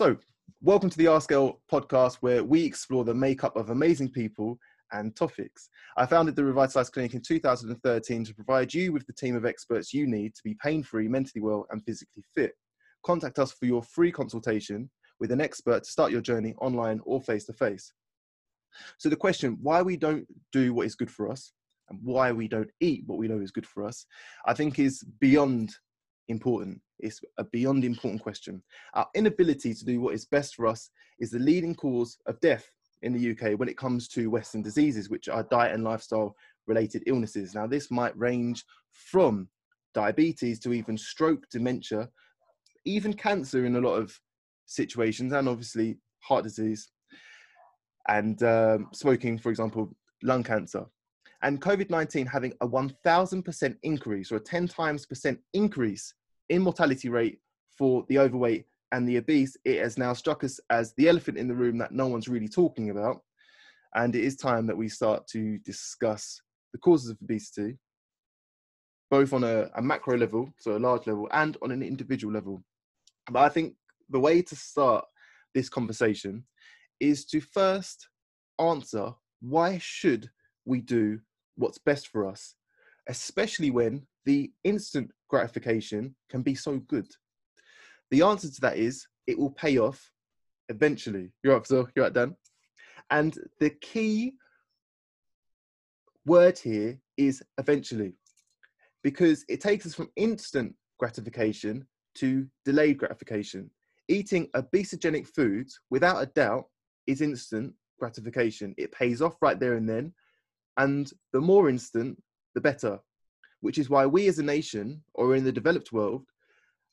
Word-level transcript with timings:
So, 0.00 0.16
welcome 0.62 0.88
to 0.88 0.96
the 0.96 1.08
Ask 1.08 1.30
Elle 1.30 1.60
podcast, 1.70 2.20
where 2.22 2.42
we 2.42 2.64
explore 2.64 3.04
the 3.04 3.12
makeup 3.12 3.54
of 3.54 3.68
amazing 3.68 4.08
people 4.08 4.58
and 4.92 5.14
topics. 5.14 5.68
I 5.98 6.06
founded 6.06 6.36
the 6.36 6.42
Revitalize 6.42 6.88
Clinic 6.88 7.12
in 7.12 7.20
2013 7.20 8.24
to 8.24 8.34
provide 8.34 8.72
you 8.72 8.94
with 8.94 9.06
the 9.06 9.12
team 9.12 9.36
of 9.36 9.44
experts 9.44 9.92
you 9.92 10.06
need 10.06 10.34
to 10.36 10.40
be 10.42 10.56
pain 10.64 10.82
free, 10.82 11.06
mentally 11.06 11.42
well, 11.42 11.66
and 11.68 11.84
physically 11.84 12.24
fit. 12.34 12.52
Contact 13.04 13.38
us 13.38 13.52
for 13.52 13.66
your 13.66 13.82
free 13.82 14.10
consultation 14.10 14.88
with 15.20 15.32
an 15.32 15.40
expert 15.42 15.84
to 15.84 15.90
start 15.90 16.12
your 16.12 16.22
journey 16.22 16.54
online 16.62 17.02
or 17.04 17.20
face 17.20 17.44
to 17.44 17.52
face. 17.52 17.92
So, 18.96 19.10
the 19.10 19.16
question 19.16 19.58
why 19.60 19.82
we 19.82 19.98
don't 19.98 20.26
do 20.50 20.72
what 20.72 20.86
is 20.86 20.94
good 20.94 21.10
for 21.10 21.30
us 21.30 21.52
and 21.90 21.98
why 22.02 22.32
we 22.32 22.48
don't 22.48 22.70
eat 22.80 23.02
what 23.04 23.18
we 23.18 23.28
know 23.28 23.40
is 23.40 23.50
good 23.50 23.66
for 23.66 23.84
us, 23.84 24.06
I 24.46 24.54
think 24.54 24.78
is 24.78 25.04
beyond 25.20 25.74
important. 26.30 26.80
It's 26.98 27.20
a 27.38 27.44
beyond 27.44 27.84
important 27.84 28.22
question. 28.22 28.62
Our 28.94 29.06
inability 29.14 29.74
to 29.74 29.84
do 29.84 30.00
what 30.00 30.14
is 30.14 30.24
best 30.24 30.54
for 30.54 30.66
us 30.66 30.90
is 31.18 31.30
the 31.30 31.38
leading 31.38 31.74
cause 31.74 32.16
of 32.26 32.40
death 32.40 32.68
in 33.02 33.12
the 33.12 33.30
UK 33.30 33.58
when 33.58 33.68
it 33.68 33.76
comes 33.76 34.08
to 34.08 34.30
Western 34.30 34.62
diseases, 34.62 35.10
which 35.10 35.28
are 35.28 35.46
diet 35.50 35.74
and 35.74 35.84
lifestyle 35.84 36.34
related 36.66 37.02
illnesses. 37.06 37.54
Now, 37.54 37.66
this 37.66 37.90
might 37.90 38.16
range 38.18 38.64
from 38.92 39.48
diabetes 39.94 40.60
to 40.60 40.72
even 40.72 40.96
stroke, 40.96 41.44
dementia, 41.50 42.08
even 42.84 43.12
cancer 43.12 43.66
in 43.66 43.76
a 43.76 43.80
lot 43.80 43.94
of 43.94 44.18
situations, 44.66 45.32
and 45.32 45.48
obviously 45.48 45.98
heart 46.20 46.44
disease 46.44 46.88
and 48.08 48.42
um, 48.42 48.88
smoking, 48.92 49.38
for 49.38 49.50
example, 49.50 49.94
lung 50.22 50.42
cancer. 50.42 50.84
And 51.42 51.60
COVID 51.60 51.88
19 51.88 52.26
having 52.26 52.52
a 52.60 52.68
1000% 52.68 53.76
increase 53.82 54.30
or 54.30 54.36
a 54.36 54.40
10 54.40 54.68
times 54.68 55.06
percent 55.06 55.38
increase 55.54 56.12
in 56.50 56.62
mortality 56.62 57.08
rate 57.08 57.38
for 57.78 58.04
the 58.08 58.18
overweight 58.18 58.66
and 58.92 59.08
the 59.08 59.16
obese, 59.16 59.56
it 59.64 59.78
has 59.78 59.96
now 59.96 60.12
struck 60.12 60.44
us 60.44 60.60
as 60.68 60.92
the 60.94 61.08
elephant 61.08 61.38
in 61.38 61.48
the 61.48 61.54
room 61.54 61.78
that 61.78 61.92
no 61.92 62.08
one's 62.08 62.28
really 62.28 62.48
talking 62.48 62.90
about. 62.90 63.22
And 63.94 64.14
it 64.14 64.24
is 64.24 64.36
time 64.36 64.66
that 64.66 64.76
we 64.76 64.88
start 64.88 65.26
to 65.28 65.58
discuss 65.58 66.40
the 66.72 66.78
causes 66.78 67.10
of 67.10 67.18
obesity, 67.22 67.78
both 69.10 69.32
on 69.32 69.44
a, 69.44 69.70
a 69.76 69.82
macro 69.82 70.16
level, 70.16 70.52
so 70.58 70.76
a 70.76 70.78
large 70.78 71.06
level, 71.06 71.28
and 71.32 71.56
on 71.62 71.70
an 71.70 71.82
individual 71.82 72.32
level. 72.32 72.62
But 73.30 73.40
I 73.40 73.48
think 73.48 73.74
the 74.08 74.20
way 74.20 74.42
to 74.42 74.56
start 74.56 75.04
this 75.54 75.68
conversation 75.68 76.44
is 77.00 77.24
to 77.26 77.40
first 77.40 78.08
answer 78.60 79.12
why 79.40 79.78
should 79.78 80.30
we 80.64 80.80
do 80.80 81.20
what's 81.56 81.78
best 81.78 82.08
for 82.08 82.26
us, 82.26 82.54
especially 83.08 83.70
when 83.70 84.06
the 84.24 84.50
instant 84.64 85.10
gratification 85.28 86.14
can 86.28 86.42
be 86.42 86.54
so 86.54 86.78
good? 86.78 87.08
The 88.10 88.22
answer 88.22 88.50
to 88.50 88.60
that 88.62 88.76
is 88.76 89.06
it 89.26 89.38
will 89.38 89.50
pay 89.50 89.78
off 89.78 90.10
eventually. 90.68 91.32
You're 91.42 91.56
up, 91.56 91.66
so 91.66 91.88
you're 91.94 92.04
right, 92.04 92.12
Dan. 92.12 92.34
And 93.10 93.36
the 93.58 93.70
key 93.70 94.34
word 96.26 96.58
here 96.58 96.98
is 97.16 97.42
eventually, 97.58 98.14
because 99.02 99.44
it 99.48 99.60
takes 99.60 99.86
us 99.86 99.94
from 99.94 100.10
instant 100.16 100.74
gratification 100.98 101.86
to 102.16 102.46
delayed 102.64 102.98
gratification. 102.98 103.70
Eating 104.08 104.48
obesogenic 104.54 105.26
foods, 105.26 105.80
without 105.90 106.20
a 106.20 106.26
doubt, 106.26 106.64
is 107.06 107.20
instant 107.20 107.72
gratification. 107.98 108.74
It 108.76 108.92
pays 108.92 109.22
off 109.22 109.36
right 109.40 109.58
there 109.58 109.74
and 109.74 109.88
then. 109.88 110.12
And 110.76 111.10
the 111.32 111.40
more 111.40 111.68
instant, 111.68 112.20
the 112.54 112.60
better 112.60 112.98
which 113.60 113.78
is 113.78 113.90
why 113.90 114.06
we 114.06 114.28
as 114.28 114.38
a 114.38 114.42
nation 114.42 115.02
or 115.14 115.34
in 115.34 115.44
the 115.44 115.52
developed 115.52 115.92
world 115.92 116.24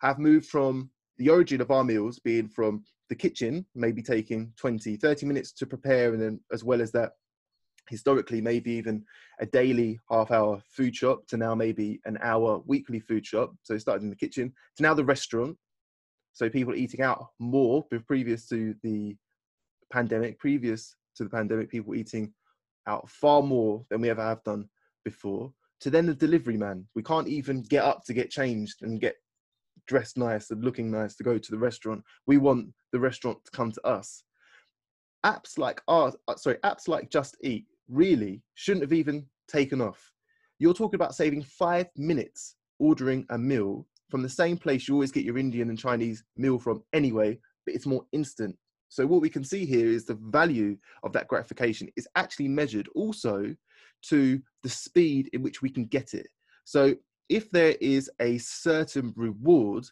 have 0.02 0.20
moved 0.20 0.46
from 0.46 0.90
the 1.18 1.30
origin 1.30 1.62
of 1.62 1.72
our 1.72 1.84
meals 1.84 2.20
being 2.20 2.48
from 2.48 2.84
the 3.10 3.16
kitchen, 3.16 3.66
maybe 3.74 4.02
taking 4.02 4.54
20, 4.58 4.98
30 4.98 5.26
minutes 5.26 5.52
to 5.54 5.66
prepare, 5.66 6.14
and 6.14 6.22
then 6.22 6.40
as 6.52 6.64
well 6.64 6.82
as 6.82 6.92
that, 6.92 7.14
historically, 7.90 8.42
maybe 8.42 8.72
even 8.72 9.04
a 9.40 9.46
daily 9.46 10.00
half 10.10 10.30
hour 10.30 10.62
food 10.70 10.96
shop 10.96 11.26
to 11.28 11.38
now 11.38 11.56
maybe 11.56 12.02
an 12.06 12.18
hour 12.22 12.62
weekly 12.66 13.00
food 13.00 13.26
shop. 13.26 13.54
So 13.64 13.74
it 13.74 13.80
started 13.80 14.04
in 14.04 14.10
the 14.10 14.16
kitchen 14.16 14.54
to 14.76 14.84
now 14.84 14.94
the 14.94 15.06
restaurant. 15.06 15.58
So 16.34 16.50
people 16.50 16.76
eating 16.76 17.02
out 17.02 17.28
more 17.40 17.84
previous 18.06 18.48
to 18.50 18.76
the 18.84 19.16
pandemic, 19.92 20.38
previous 20.38 20.96
to 21.16 21.24
the 21.24 21.30
pandemic, 21.30 21.70
people 21.70 21.96
eating 21.96 22.34
out 22.88 23.10
far 23.10 23.42
more 23.42 23.86
than 23.90 24.02
we 24.02 24.10
ever 24.10 24.22
have 24.22 24.44
done 24.44 24.70
before 25.04 25.52
to 25.82 25.90
then 25.90 26.06
the 26.06 26.14
delivery 26.14 26.58
man. 26.58 26.86
We 26.96 27.04
can't 27.04 27.28
even 27.28 27.62
get 27.64 27.84
up 27.84 28.04
to 28.06 28.14
get 28.14 28.30
changed 28.30 28.82
and 28.82 29.00
get 29.00 29.16
dressed 29.88 30.18
nice 30.18 30.52
and 30.52 30.64
looking 30.64 30.92
nice 30.92 31.16
to 31.16 31.24
go 31.24 31.38
to 31.38 31.52
the 31.52 31.58
restaurant. 31.58 32.04
We 32.26 32.38
want 32.38 32.70
the 32.92 33.00
restaurant 33.00 33.44
to 33.46 33.52
come 33.52 33.72
to 33.72 33.88
us. 33.88 34.24
Apps 35.26 35.58
like 35.58 35.82
ours, 35.88 36.16
uh, 36.28 36.36
sorry, 36.36 36.58
apps 36.64 36.88
like 36.88 37.10
Just 37.10 37.38
Eat 37.42 37.66
really 37.90 38.42
shouldn't 38.56 38.84
have 38.84 38.94
even 38.94 39.26
taken 39.48 39.82
off. 39.82 40.12
You're 40.60 40.74
talking 40.74 40.96
about 40.96 41.16
saving 41.16 41.44
five 41.44 41.88
minutes 41.96 42.56
ordering 42.80 43.26
a 43.30 43.38
meal 43.38 43.88
from 44.10 44.22
the 44.22 44.30
same 44.30 44.58
place 44.58 44.88
you 44.88 44.94
always 44.94 45.12
get 45.12 45.26
your 45.26 45.38
Indian 45.38 45.70
and 45.70 45.78
Chinese 45.78 46.24
meal 46.38 46.58
from 46.58 46.84
anyway, 46.94 47.38
but 47.66 47.76
it's 47.76 47.86
more 47.86 48.06
instant. 48.14 48.56
So 48.90 49.06
what 49.06 49.22
we 49.22 49.30
can 49.30 49.44
see 49.44 49.66
here 49.66 49.88
is 49.88 50.06
the 50.06 50.16
value 50.16 50.78
of 51.04 51.14
that 51.14 51.28
gratification 51.28 51.90
is 51.96 52.08
actually 52.16 52.48
measured 52.48 52.88
also 52.96 53.56
to 54.04 54.42
the 54.64 54.70
speed 54.70 55.30
in 55.34 55.42
which 55.42 55.62
we 55.62 55.70
can 55.70 55.86
get 55.86 56.14
it. 56.14 56.28
So 56.64 56.96
if 57.30 57.50
there 57.52 57.76
is 57.82 58.10
a 58.22 58.38
certain 58.38 59.14
reward 59.16 59.86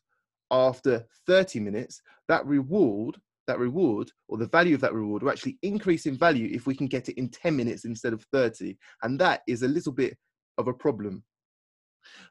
after 0.51 1.05
30 1.27 1.59
minutes, 1.59 2.01
that 2.27 2.45
reward, 2.45 3.17
that 3.47 3.59
reward 3.59 4.11
or 4.27 4.37
the 4.37 4.47
value 4.47 4.75
of 4.75 4.81
that 4.81 4.93
reward 4.93 5.21
will 5.21 5.31
actually 5.31 5.57
increase 5.61 6.05
in 6.05 6.17
value 6.17 6.49
if 6.51 6.65
we 6.65 6.75
can 6.75 6.87
get 6.87 7.09
it 7.09 7.17
in 7.17 7.29
10 7.29 7.55
minutes 7.55 7.85
instead 7.85 8.13
of 8.13 8.25
30. 8.31 8.77
And 9.03 9.19
that 9.19 9.41
is 9.47 9.63
a 9.63 9.67
little 9.67 9.91
bit 9.91 10.17
of 10.57 10.67
a 10.67 10.73
problem. 10.73 11.23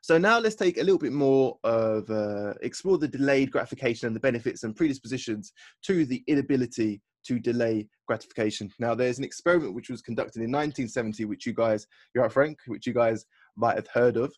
So 0.02 0.18
now 0.18 0.38
let's 0.38 0.54
take 0.54 0.78
a 0.78 0.82
little 0.82 0.98
bit 0.98 1.12
more 1.12 1.58
of 1.64 2.10
uh, 2.10 2.54
explore 2.62 2.98
the 2.98 3.08
delayed 3.08 3.50
gratification 3.50 4.06
and 4.06 4.16
the 4.16 4.20
benefits 4.20 4.62
and 4.62 4.76
predispositions 4.76 5.52
to 5.84 6.04
the 6.04 6.22
inability 6.26 7.00
to 7.26 7.38
delay 7.38 7.88
gratification. 8.06 8.70
Now, 8.78 8.94
there's 8.94 9.18
an 9.18 9.24
experiment 9.24 9.74
which 9.74 9.88
was 9.88 10.02
conducted 10.02 10.42
in 10.42 10.50
1970, 10.50 11.24
which 11.24 11.46
you 11.46 11.54
guys, 11.54 11.86
you're 12.14 12.22
right, 12.22 12.32
Frank, 12.32 12.58
which 12.66 12.86
you 12.86 12.92
guys 12.92 13.24
might 13.56 13.76
have 13.76 13.88
heard 13.88 14.16
of, 14.16 14.34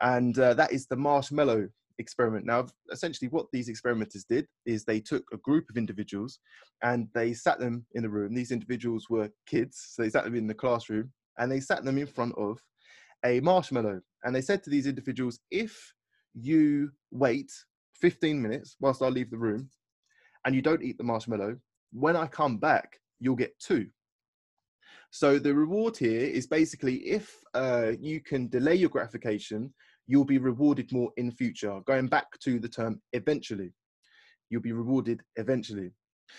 and 0.00 0.38
uh, 0.38 0.54
that 0.54 0.72
is 0.72 0.86
the 0.86 0.96
marshmallow 0.96 1.68
experiment. 1.98 2.46
Now, 2.46 2.66
essentially, 2.90 3.28
what 3.28 3.46
these 3.52 3.68
experimenters 3.68 4.24
did 4.24 4.46
is 4.66 4.84
they 4.84 5.00
took 5.00 5.24
a 5.32 5.38
group 5.38 5.68
of 5.70 5.76
individuals 5.76 6.38
and 6.82 7.08
they 7.14 7.32
sat 7.32 7.58
them 7.58 7.86
in 7.92 8.02
the 8.02 8.10
room. 8.10 8.34
These 8.34 8.50
individuals 8.50 9.06
were 9.10 9.30
kids, 9.46 9.90
so 9.90 10.02
they 10.02 10.10
sat 10.10 10.24
them 10.24 10.34
in 10.34 10.46
the 10.46 10.54
classroom 10.54 11.12
and 11.38 11.50
they 11.50 11.60
sat 11.60 11.84
them 11.84 11.98
in 11.98 12.06
front 12.06 12.34
of 12.36 12.60
a 13.24 13.40
marshmallow. 13.40 14.00
And 14.24 14.34
they 14.34 14.40
said 14.40 14.62
to 14.64 14.70
these 14.70 14.86
individuals, 14.86 15.40
if 15.50 15.92
you 16.34 16.90
wait 17.10 17.50
15 18.00 18.40
minutes 18.40 18.76
whilst 18.80 19.02
I 19.02 19.08
leave 19.08 19.30
the 19.30 19.38
room 19.38 19.68
and 20.44 20.54
you 20.54 20.62
don't 20.62 20.82
eat 20.82 20.98
the 20.98 21.04
marshmallow, 21.04 21.56
when 21.92 22.16
I 22.16 22.26
come 22.26 22.58
back, 22.58 22.98
you'll 23.20 23.36
get 23.36 23.58
two. 23.58 23.88
So 25.10 25.38
the 25.38 25.54
reward 25.54 25.96
here 25.96 26.20
is 26.20 26.46
basically 26.46 26.96
if 26.96 27.36
uh, 27.54 27.92
you 28.00 28.20
can 28.20 28.48
delay 28.48 28.74
your 28.74 28.88
gratification, 28.88 29.72
you'll 30.06 30.24
be 30.24 30.38
rewarded 30.38 30.90
more 30.90 31.10
in 31.16 31.30
future. 31.30 31.80
Going 31.86 32.08
back 32.08 32.26
to 32.40 32.58
the 32.58 32.68
term 32.68 33.00
eventually, 33.12 33.74
you'll 34.48 34.62
be 34.62 34.72
rewarded 34.72 35.20
eventually. 35.36 35.90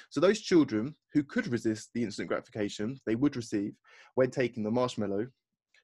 So 0.09 0.19
those 0.19 0.41
children 0.41 0.95
who 1.13 1.23
could 1.23 1.47
resist 1.47 1.89
the 1.93 2.03
instant 2.03 2.27
gratification 2.27 2.99
they 3.05 3.15
would 3.15 3.35
receive 3.35 3.73
when 4.15 4.31
taking 4.31 4.63
the 4.63 4.71
marshmallow, 4.71 5.27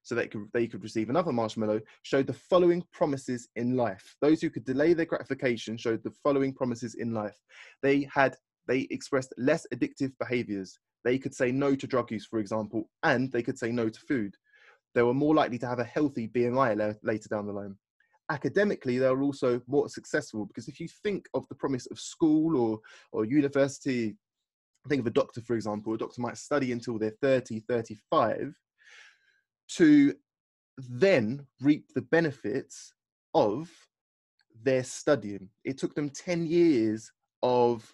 so 0.03 0.15
they 0.15 0.27
could 0.27 0.47
they 0.53 0.67
could 0.67 0.83
receive 0.83 1.09
another 1.09 1.31
marshmallow, 1.31 1.81
showed 2.03 2.27
the 2.27 2.33
following 2.33 2.83
promises 2.91 3.47
in 3.55 3.75
life. 3.75 4.15
Those 4.21 4.41
who 4.41 4.49
could 4.49 4.65
delay 4.65 4.93
their 4.93 5.05
gratification 5.05 5.77
showed 5.77 6.03
the 6.03 6.13
following 6.23 6.53
promises 6.53 6.95
in 6.95 7.13
life. 7.13 7.37
They 7.83 8.07
had 8.13 8.35
they 8.67 8.87
expressed 8.91 9.33
less 9.37 9.65
addictive 9.73 10.11
behaviors. 10.19 10.77
They 11.03 11.17
could 11.17 11.33
say 11.33 11.51
no 11.51 11.75
to 11.75 11.87
drug 11.87 12.11
use, 12.11 12.25
for 12.25 12.39
example, 12.39 12.89
and 13.03 13.31
they 13.31 13.41
could 13.41 13.57
say 13.57 13.71
no 13.71 13.89
to 13.89 13.99
food. 14.01 14.35
They 14.95 15.01
were 15.01 15.13
more 15.13 15.35
likely 15.35 15.57
to 15.59 15.67
have 15.67 15.79
a 15.79 15.83
healthy 15.83 16.27
BMI 16.27 16.97
later 17.03 17.29
down 17.29 17.47
the 17.47 17.53
line. 17.53 17.75
Academically, 18.29 18.97
they 18.97 19.09
were 19.09 19.23
also 19.23 19.61
more 19.67 19.89
successful 19.89 20.45
because 20.45 20.67
if 20.67 20.79
you 20.79 20.87
think 21.03 21.27
of 21.33 21.47
the 21.47 21.55
promise 21.55 21.87
of 21.87 21.99
school 21.99 22.57
or, 22.57 22.79
or 23.11 23.25
university, 23.25 24.15
think 24.87 24.99
of 24.99 25.07
a 25.07 25.11
doctor, 25.11 25.41
for 25.41 25.55
example, 25.55 25.93
a 25.93 25.97
doctor 25.97 26.21
might 26.21 26.37
study 26.37 26.71
until 26.71 26.99
they're 26.99 27.15
30, 27.21 27.61
35 27.61 28.55
to 29.77 30.13
then 30.77 31.45
reap 31.61 31.85
the 31.93 32.01
benefits 32.01 32.93
of 33.33 33.69
their 34.63 34.83
studying. 34.83 35.49
It 35.63 35.77
took 35.77 35.95
them 35.95 36.09
10 36.09 36.45
years 36.45 37.11
of 37.43 37.93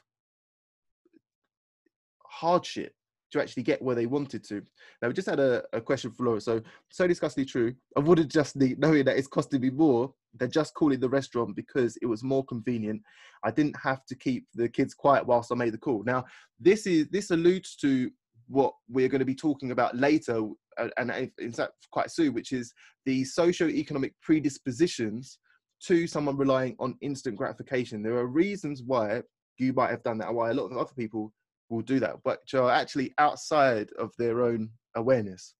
hardship. 2.23 2.93
to 3.31 3.41
actually 3.41 3.63
get 3.63 3.81
where 3.81 3.95
they 3.95 4.05
wanted 4.05 4.43
to. 4.45 4.61
Now, 5.01 5.09
we 5.09 5.13
just 5.13 5.27
had 5.27 5.39
a, 5.39 5.63
a 5.73 5.81
question 5.81 6.11
for 6.11 6.23
Laura. 6.23 6.39
So, 6.39 6.61
so 6.89 7.07
disgustingly 7.07 7.45
true. 7.45 7.73
I 7.97 7.99
would 7.99 8.17
have 8.19 8.29
just 8.29 8.55
need, 8.55 8.79
knowing 8.79 9.03
that 9.05 9.17
it's 9.17 9.27
costing 9.27 9.61
me 9.61 9.71
more 9.71 10.13
than 10.37 10.51
just 10.51 10.73
calling 10.73 10.99
the 10.99 11.09
restaurant 11.09 11.55
because 11.55 11.97
it 12.01 12.05
was 12.05 12.23
more 12.23 12.45
convenient. 12.45 13.01
I 13.43 13.51
didn't 13.51 13.75
have 13.81 14.05
to 14.05 14.15
keep 14.15 14.45
the 14.53 14.69
kids 14.69 14.93
quiet 14.93 15.25
whilst 15.25 15.51
I 15.51 15.55
made 15.55 15.73
the 15.73 15.77
call. 15.77 16.03
Now, 16.05 16.23
this 16.59 16.87
is 16.87 17.07
this 17.09 17.31
alludes 17.31 17.75
to 17.77 18.09
what 18.47 18.73
we're 18.87 19.09
going 19.09 19.19
to 19.19 19.25
be 19.25 19.35
talking 19.35 19.71
about 19.71 19.97
later, 19.97 20.41
Uh, 20.77 20.89
and 20.97 21.31
in 21.39 21.51
fact 21.51 21.73
quite 21.91 22.11
soon, 22.11 22.33
which 22.33 22.51
is 22.51 22.73
the 23.05 23.23
socio-economic 23.23 24.13
predispositions 24.21 25.39
to 25.81 26.07
someone 26.07 26.37
relying 26.37 26.75
on 26.79 26.97
instant 27.01 27.35
gratification. 27.35 28.01
There 28.01 28.17
are 28.17 28.27
reasons 28.27 28.81
why 28.85 29.21
you 29.57 29.73
might 29.73 29.91
have 29.91 30.03
done 30.03 30.17
that, 30.19 30.33
why 30.33 30.49
a 30.49 30.53
lot 30.53 30.71
of 30.71 30.77
other 30.77 30.93
people 30.97 31.31
will 31.69 31.81
do 31.81 31.99
that, 31.99 32.17
but 32.23 32.39
are 32.53 32.71
actually 32.71 33.13
outside 33.17 33.89
of 33.99 34.11
their 34.17 34.43
own 34.43 34.69
awareness. 34.95 35.55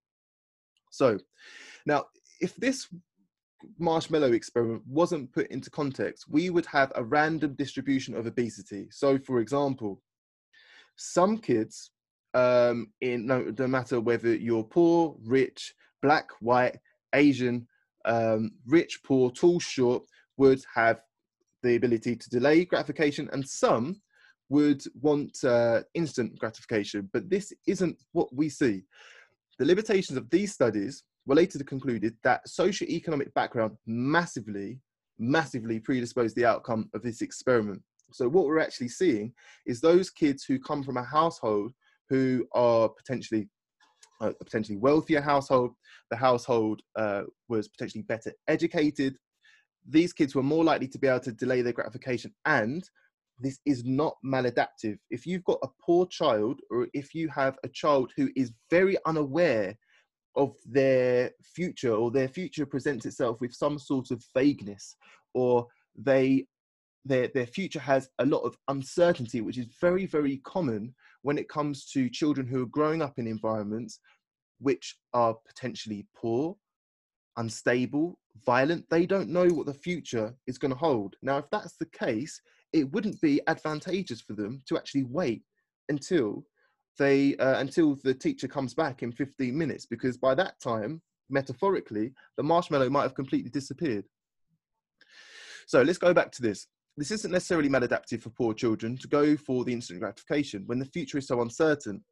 So, 0.91 1.19
now 1.85 2.06
if 2.41 2.56
this 2.56 2.88
marshmallow 3.79 4.33
experiment 4.33 4.83
wasn't 4.88 5.31
put 5.31 5.47
into 5.47 5.69
context, 5.69 6.25
we 6.29 6.50
would 6.50 6.65
have 6.68 6.91
a 6.95 7.03
random 7.03 7.56
distribution 7.56 8.15
of 8.15 8.27
obesity. 8.27 8.88
So, 8.91 9.18
for 9.18 9.39
example, 9.39 10.01
some 10.97 11.38
kids, 11.38 11.91
um, 12.35 12.91
in 13.01 13.25
no, 13.25 13.51
no 13.57 13.65
matter 13.65 13.99
whether 13.99 14.35
you're 14.35 14.63
poor, 14.63 15.15
rich, 15.23 15.73
black, 16.01 16.27
white, 16.41 16.77
Asian, 17.15 17.65
um, 18.03 18.51
rich, 18.67 18.99
poor, 19.03 19.31
tall, 19.31 19.59
short, 19.59 20.03
would 20.37 20.61
have 20.75 20.99
the 21.63 21.75
ability 21.75 22.15
to 22.15 22.29
delay 22.29 22.65
gratification, 22.65 23.29
and 23.31 23.47
some 23.47 23.99
would 24.49 24.83
want 25.01 25.43
uh, 25.43 25.81
instant 25.95 26.37
gratification. 26.37 27.09
But 27.11 27.29
this 27.29 27.51
isn't 27.65 27.97
what 28.11 28.33
we 28.35 28.49
see. 28.49 28.83
The 29.57 29.65
limitations 29.65 30.17
of 30.17 30.29
these 30.29 30.53
studies 30.53 31.03
were 31.25 31.35
later 31.35 31.63
concluded 31.63 32.15
that 32.23 32.45
socioeconomic 32.47 33.33
background 33.33 33.77
massively, 33.87 34.79
massively 35.17 35.79
predisposed 35.79 36.35
the 36.35 36.45
outcome 36.45 36.89
of 36.93 37.01
this 37.01 37.21
experiment. 37.21 37.81
So 38.11 38.27
what 38.27 38.45
we're 38.45 38.59
actually 38.59 38.89
seeing 38.89 39.33
is 39.65 39.79
those 39.79 40.09
kids 40.09 40.43
who 40.43 40.59
come 40.59 40.83
from 40.83 40.97
a 40.97 41.03
household 41.03 41.73
who 42.10 42.46
are 42.54 42.90
potentially 42.90 43.50
a 44.22 44.34
potentially 44.34 44.78
wealthier 44.78 45.22
household, 45.22 45.72
the 46.10 46.16
household 46.16 46.81
uh, 46.96 47.24
was 47.50 47.68
potentially 47.68 48.04
better 48.04 48.31
educated. 48.48 49.18
These 49.88 50.13
kids 50.13 50.34
were 50.34 50.44
more 50.44 50.63
likely 50.63 50.88
to 50.88 50.98
be 50.98 51.07
able 51.07 51.19
to 51.22 51.31
delay 51.34 51.62
their 51.62 51.74
gratification 51.74 52.34
and 52.46 52.88
this 53.40 53.60
is 53.66 53.84
not 53.84 54.16
maladaptive. 54.25 54.98
If 55.10 55.25
you've 55.25 55.44
got 55.44 55.60
a 55.63 55.69
poor 55.81 56.06
child, 56.07 56.60
or 56.72 56.88
if 56.94 57.13
you 57.13 57.28
have 57.30 57.57
a 57.63 57.69
child 57.69 58.12
who 58.16 58.30
is 58.36 58.52
very 58.69 58.98
unaware 59.06 59.78
of 60.36 60.56
their 60.66 61.31
future, 61.44 61.94
or 61.94 62.12
their 62.12 62.28
future 62.28 62.66
presents 62.66 63.06
itself 63.06 63.42
with 63.42 63.54
some 63.54 63.78
sort 63.80 64.12
of 64.12 64.24
vagueness, 64.34 64.96
or 65.34 65.68
they 65.98 66.46
their 67.04 67.30
their 67.34 67.46
future 67.46 67.80
has 67.80 68.10
a 68.19 68.25
lot 68.25 68.40
of 68.40 68.57
uncertainty, 68.68 69.42
which 69.42 69.57
is 69.57 69.68
very 69.81 70.06
very 70.06 70.38
common 70.46 70.94
when 71.25 71.39
it 71.39 71.50
comes 71.50 71.88
to 71.88 72.07
children 72.07 72.45
who 72.45 72.62
are 72.62 72.68
growing 72.68 73.01
up 73.01 73.18
in 73.18 73.25
environments 73.25 74.00
which 74.60 74.95
are 75.12 75.36
potentially 75.48 76.06
poor, 76.16 76.56
unstable, 77.38 78.19
violent. 78.45 78.86
They 78.92 79.07
don't 79.07 79.30
know 79.30 79.48
what 79.48 79.66
the 79.66 79.74
future 79.74 80.36
is 80.45 80.60
going 80.60 80.69
to 80.69 80.77
hold. 80.77 81.16
Now, 81.24 81.39
if 81.39 81.50
that's 81.50 81.77
the 81.77 81.88
case, 81.88 82.39
it 82.74 82.92
wouldn't 82.92 83.19
be 83.22 83.42
advantageous 83.48 84.22
for 84.22 84.33
them 84.33 84.62
to 84.68 84.77
actually 84.77 85.06
wait 85.06 85.42
until 85.89 86.45
they 87.00 87.36
uh, 87.38 87.60
until 87.60 87.95
the 88.04 88.13
teacher 88.13 88.48
comes 88.48 88.75
back 88.75 89.01
in 89.01 89.12
15 89.12 89.57
minutes 89.57 89.88
because 89.88 90.18
by 90.18 90.36
that 90.36 90.60
time 90.62 91.01
metaphorically 91.30 92.13
the 92.38 92.44
marshmallow 92.44 92.89
might 92.89 93.01
have 93.01 93.16
completely 93.16 93.50
disappeared 93.50 94.06
so 95.68 95.81
let's 95.81 95.98
go 95.98 96.13
back 96.13 96.31
to 96.31 96.42
this 96.42 96.68
this 96.97 97.12
isn't 97.12 97.31
necessarily 97.31 97.69
maladaptive 97.69 98.21
for 98.21 98.30
poor 98.30 98.53
children 98.53 98.97
to 98.97 99.07
go 99.07 99.36
for 99.36 99.65
the 99.65 99.74
instant 99.74 100.00
gratification 100.00 100.63
when 100.65 100.80
the 100.80 100.86
future 100.86 101.18
is 101.18 101.27
so 101.27 101.42
uncertain 101.42 102.03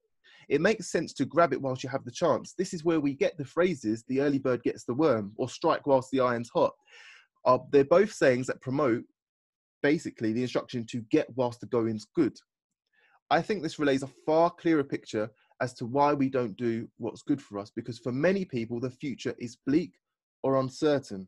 it 0.50 0.60
makes 0.60 0.92
sense 0.92 1.14
to 1.14 1.26
grab 1.26 1.54
it 1.54 1.62
whilst 1.62 1.84
you 1.84 1.90
have 1.90 2.04
the 2.04 2.12
chance 2.12 2.54
this 2.58 2.74
is 2.74 2.84
where 2.84 3.00
we 3.00 3.14
get 3.14 3.38
the 3.38 3.46
phrases 3.46 4.04
the 4.08 4.20
early 4.20 4.40
bird 4.40 4.62
gets 4.64 4.84
the 4.84 4.94
worm 4.94 5.32
or 5.38 5.48
strike 5.48 5.88
whilst 5.88 6.10
the 6.12 6.20
iron's 6.20 6.50
hot 6.54 6.74
uh, 7.46 7.58
they're 7.72 7.84
both 7.84 8.12
sayings 8.12 8.48
that 8.48 8.62
promote 8.62 9.04
basically 9.82 10.34
the 10.34 10.42
instruction 10.42 10.86
to 10.88 11.02
get 11.12 11.28
whilst 11.36 11.60
the 11.60 11.68
going's 11.68 12.08
good. 12.16 12.36
I 13.30 13.42
think 13.42 13.62
this 13.62 13.80
relays 13.80 14.04
a 14.04 14.10
far 14.26 14.50
clearer 14.50 14.84
picture 14.84 15.30
as 15.62 15.74
to 15.76 15.86
why 15.86 16.14
we 16.14 16.30
don't 16.30 16.58
do 16.58 16.88
what's 16.98 17.22
good 17.22 17.42
for 17.42 17.60
us, 17.60 17.72
because 17.76 18.00
for 18.00 18.12
many 18.12 18.46
people, 18.46 18.80
the 18.80 18.90
future 18.90 19.36
is 19.38 19.58
bleak 19.68 19.94
or 20.42 20.60
uncertain. 20.60 21.28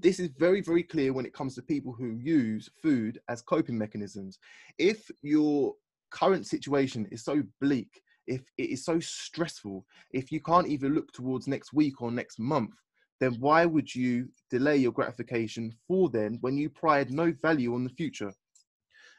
This 0.00 0.18
is 0.18 0.30
very, 0.38 0.62
very 0.62 0.82
clear 0.82 1.12
when 1.12 1.26
it 1.26 1.34
comes 1.34 1.54
to 1.54 1.62
people 1.62 1.92
who 1.92 2.16
use 2.16 2.70
food 2.82 3.20
as 3.28 3.42
coping 3.42 3.76
mechanisms. 3.76 4.38
If 4.78 5.10
your 5.22 5.74
current 6.10 6.46
situation 6.46 7.06
is 7.10 7.22
so 7.22 7.42
bleak, 7.60 8.00
if 8.26 8.42
it 8.56 8.70
is 8.70 8.84
so 8.84 8.98
stressful, 9.00 9.84
if 10.12 10.32
you 10.32 10.40
can't 10.40 10.68
even 10.68 10.94
look 10.94 11.12
towards 11.12 11.46
next 11.46 11.74
week 11.74 12.00
or 12.00 12.10
next 12.10 12.38
month, 12.38 12.74
then 13.18 13.34
why 13.40 13.66
would 13.66 13.94
you 13.94 14.28
delay 14.50 14.78
your 14.78 14.92
gratification 14.92 15.74
for 15.86 16.08
then 16.08 16.38
when 16.40 16.56
you 16.56 16.70
pride 16.70 17.10
no 17.10 17.34
value 17.42 17.74
on 17.74 17.84
the 17.84 17.90
future? 17.90 18.32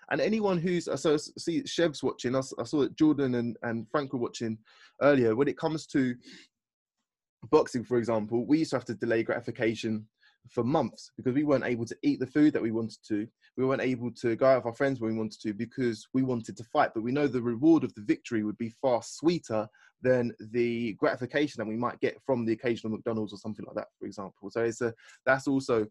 And 0.09 0.19
anyone 0.19 0.57
who's, 0.57 0.89
I 0.89 0.95
see 1.37 1.63
Chev's 1.65 2.01
watching, 2.01 2.35
I, 2.35 2.41
saw 2.41 2.81
that 2.81 2.97
Jordan 2.97 3.35
and, 3.35 3.55
and 3.61 3.87
Frank 3.91 4.11
were 4.11 4.19
watching 4.19 4.57
earlier. 5.01 5.35
When 5.35 5.47
it 5.47 5.57
comes 5.57 5.85
to 5.87 6.15
boxing, 7.49 7.83
for 7.83 7.97
example, 7.97 8.45
we 8.45 8.59
used 8.59 8.71
to 8.71 8.77
have 8.77 8.85
to 8.85 8.95
delay 8.95 9.23
gratification 9.23 10.07
for 10.49 10.63
months 10.63 11.11
because 11.17 11.33
we 11.33 11.43
weren't 11.43 11.65
able 11.65 11.85
to 11.85 11.97
eat 12.03 12.19
the 12.19 12.27
food 12.27 12.53
that 12.53 12.61
we 12.61 12.71
wanted 12.71 12.97
to. 13.07 13.27
We 13.57 13.65
weren't 13.65 13.81
able 13.81 14.11
to 14.21 14.35
go 14.35 14.47
out 14.47 14.57
with 14.57 14.65
our 14.65 14.73
friends 14.73 14.99
when 14.99 15.11
we 15.11 15.17
wanted 15.17 15.39
to 15.41 15.53
because 15.53 16.07
we 16.13 16.23
wanted 16.23 16.57
to 16.57 16.63
fight. 16.65 16.91
But 16.93 17.03
we 17.03 17.11
know 17.11 17.27
the 17.27 17.41
reward 17.41 17.83
of 17.83 17.93
the 17.95 18.01
victory 18.01 18.43
would 18.43 18.57
be 18.57 18.73
far 18.81 19.01
sweeter 19.03 19.67
than 20.01 20.33
the 20.51 20.93
gratification 20.93 21.59
that 21.59 21.67
we 21.67 21.77
might 21.77 21.99
get 21.99 22.17
from 22.25 22.45
the 22.45 22.53
occasional 22.53 22.93
McDonald's 22.93 23.33
or 23.33 23.37
something 23.37 23.65
like 23.65 23.75
that, 23.75 23.89
for 23.99 24.05
example. 24.05 24.49
So 24.49 24.63
it's 24.63 24.81
a 24.81 24.93
that's 25.25 25.47
also 25.47 25.85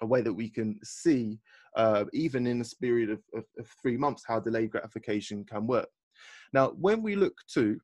a 0.00 0.06
way 0.06 0.20
that 0.20 0.32
we 0.32 0.50
can 0.50 0.78
see, 0.82 1.38
uh, 1.76 2.04
even 2.12 2.46
in 2.46 2.60
a 2.60 2.64
period 2.80 3.10
of, 3.10 3.20
of, 3.34 3.44
of 3.58 3.68
three 3.80 3.96
months, 3.96 4.24
how 4.26 4.40
delayed 4.40 4.70
gratification 4.70 5.44
can 5.44 5.66
work. 5.66 5.88
Now, 6.52 6.70
when 6.70 7.02
we 7.02 7.16
look 7.16 7.34
to 7.54 7.78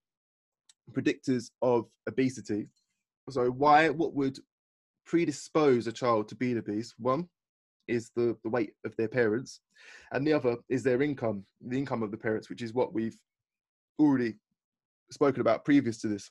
predictors 0.92 1.50
of 1.62 1.86
obesity, 2.08 2.68
so 3.28 3.46
why, 3.50 3.88
what 3.90 4.14
would 4.14 4.38
predispose 5.10 5.88
a 5.88 5.92
child 5.92 6.28
to 6.28 6.36
be 6.36 6.56
obese? 6.56 6.94
One 6.96 7.28
is 7.88 8.12
the, 8.14 8.36
the 8.44 8.50
weight 8.50 8.74
of 8.84 8.94
their 8.96 9.08
parents, 9.08 9.60
and 10.12 10.24
the 10.24 10.32
other 10.32 10.56
is 10.68 10.84
their 10.84 11.02
income, 11.02 11.44
the 11.60 11.76
income 11.78 12.04
of 12.04 12.12
the 12.12 12.16
parents, 12.16 12.48
which 12.48 12.62
is 12.62 12.72
what 12.74 12.94
we've 12.94 13.18
already 13.98 14.34
spoken 15.10 15.40
about 15.40 15.64
previous 15.64 16.00
to 16.02 16.08
this. 16.08 16.30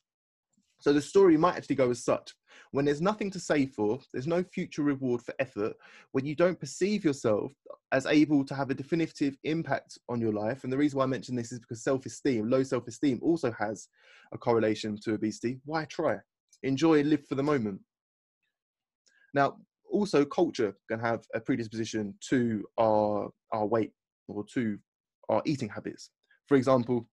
So 0.79 0.93
the 0.93 1.01
story 1.01 1.35
might 1.35 1.57
actually 1.57 1.75
go 1.75 1.89
as 1.89 2.05
such. 2.05 2.33
When 2.71 2.85
there's 2.85 3.01
nothing 3.01 3.29
to 3.31 3.39
save 3.39 3.71
for, 3.71 3.99
there's 4.13 4.27
no 4.27 4.43
future 4.43 4.83
reward 4.83 5.21
for 5.21 5.33
effort, 5.39 5.73
when 6.13 6.25
you 6.25 6.33
don't 6.33 6.57
perceive 6.57 7.03
yourself 7.03 7.51
as 7.91 8.05
able 8.05 8.45
to 8.45 8.55
have 8.55 8.69
a 8.69 8.75
definitive 8.75 9.35
impact 9.43 9.97
on 10.07 10.21
your 10.21 10.31
life, 10.31 10.63
and 10.63 10.71
the 10.71 10.77
reason 10.77 10.99
why 10.99 11.03
I 11.03 11.07
mention 11.07 11.35
this 11.35 11.51
is 11.51 11.59
because 11.59 11.83
self 11.83 12.05
esteem, 12.05 12.49
low 12.49 12.63
self 12.63 12.87
esteem, 12.87 13.19
also 13.21 13.51
has 13.59 13.89
a 14.31 14.37
correlation 14.37 14.97
to 15.03 15.15
obesity. 15.15 15.59
Why 15.65 15.83
try? 15.83 16.19
Enjoy 16.63 16.99
and 17.01 17.09
live 17.09 17.25
for 17.27 17.35
the 17.35 17.43
moment. 17.43 17.81
Now, 19.33 19.57
also, 19.91 20.23
culture 20.23 20.75
can 20.87 20.99
have 20.99 21.25
a 21.33 21.39
predisposition 21.39 22.13
to 22.29 22.63
our, 22.77 23.29
our 23.51 23.65
weight 23.65 23.91
or 24.27 24.43
to 24.53 24.77
our 25.29 25.41
eating 25.45 25.69
habits. 25.69 26.11
For 26.47 26.57
example, 26.57 27.07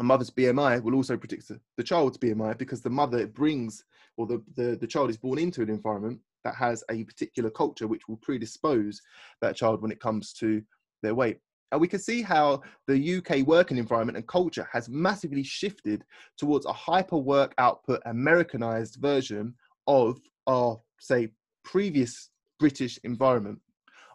a 0.00 0.02
mother's 0.02 0.30
BMI 0.30 0.82
will 0.82 0.94
also 0.94 1.16
predict 1.16 1.50
the 1.76 1.82
child's 1.82 2.18
BMI 2.18 2.56
because 2.58 2.80
the 2.80 2.90
mother 2.90 3.26
brings 3.26 3.84
or 4.16 4.26
the, 4.26 4.42
the, 4.56 4.76
the 4.76 4.86
child 4.86 5.10
is 5.10 5.18
born 5.18 5.38
into 5.38 5.62
an 5.62 5.68
environment 5.68 6.18
that 6.44 6.54
has 6.54 6.82
a 6.90 7.04
particular 7.04 7.50
culture 7.50 7.86
which 7.86 8.08
will 8.08 8.16
predispose 8.16 9.00
that 9.42 9.56
child 9.56 9.82
when 9.82 9.92
it 9.92 10.00
comes 10.00 10.32
to 10.32 10.62
their 11.02 11.14
weight. 11.14 11.38
And 11.72 11.80
we 11.80 11.86
can 11.86 12.00
see 12.00 12.22
how 12.22 12.62
the 12.88 13.16
UK 13.16 13.46
working 13.46 13.76
environment 13.76 14.16
and 14.16 14.26
culture 14.26 14.66
has 14.72 14.88
massively 14.88 15.42
shifted 15.42 16.04
towards 16.36 16.66
a 16.66 16.72
hyper 16.72 17.18
work 17.18 17.54
output 17.58 18.00
Americanized 18.06 18.96
version 19.00 19.54
of 19.86 20.18
our, 20.46 20.80
say, 20.98 21.28
previous 21.70 22.30
British 22.58 22.98
environment. 23.04 23.58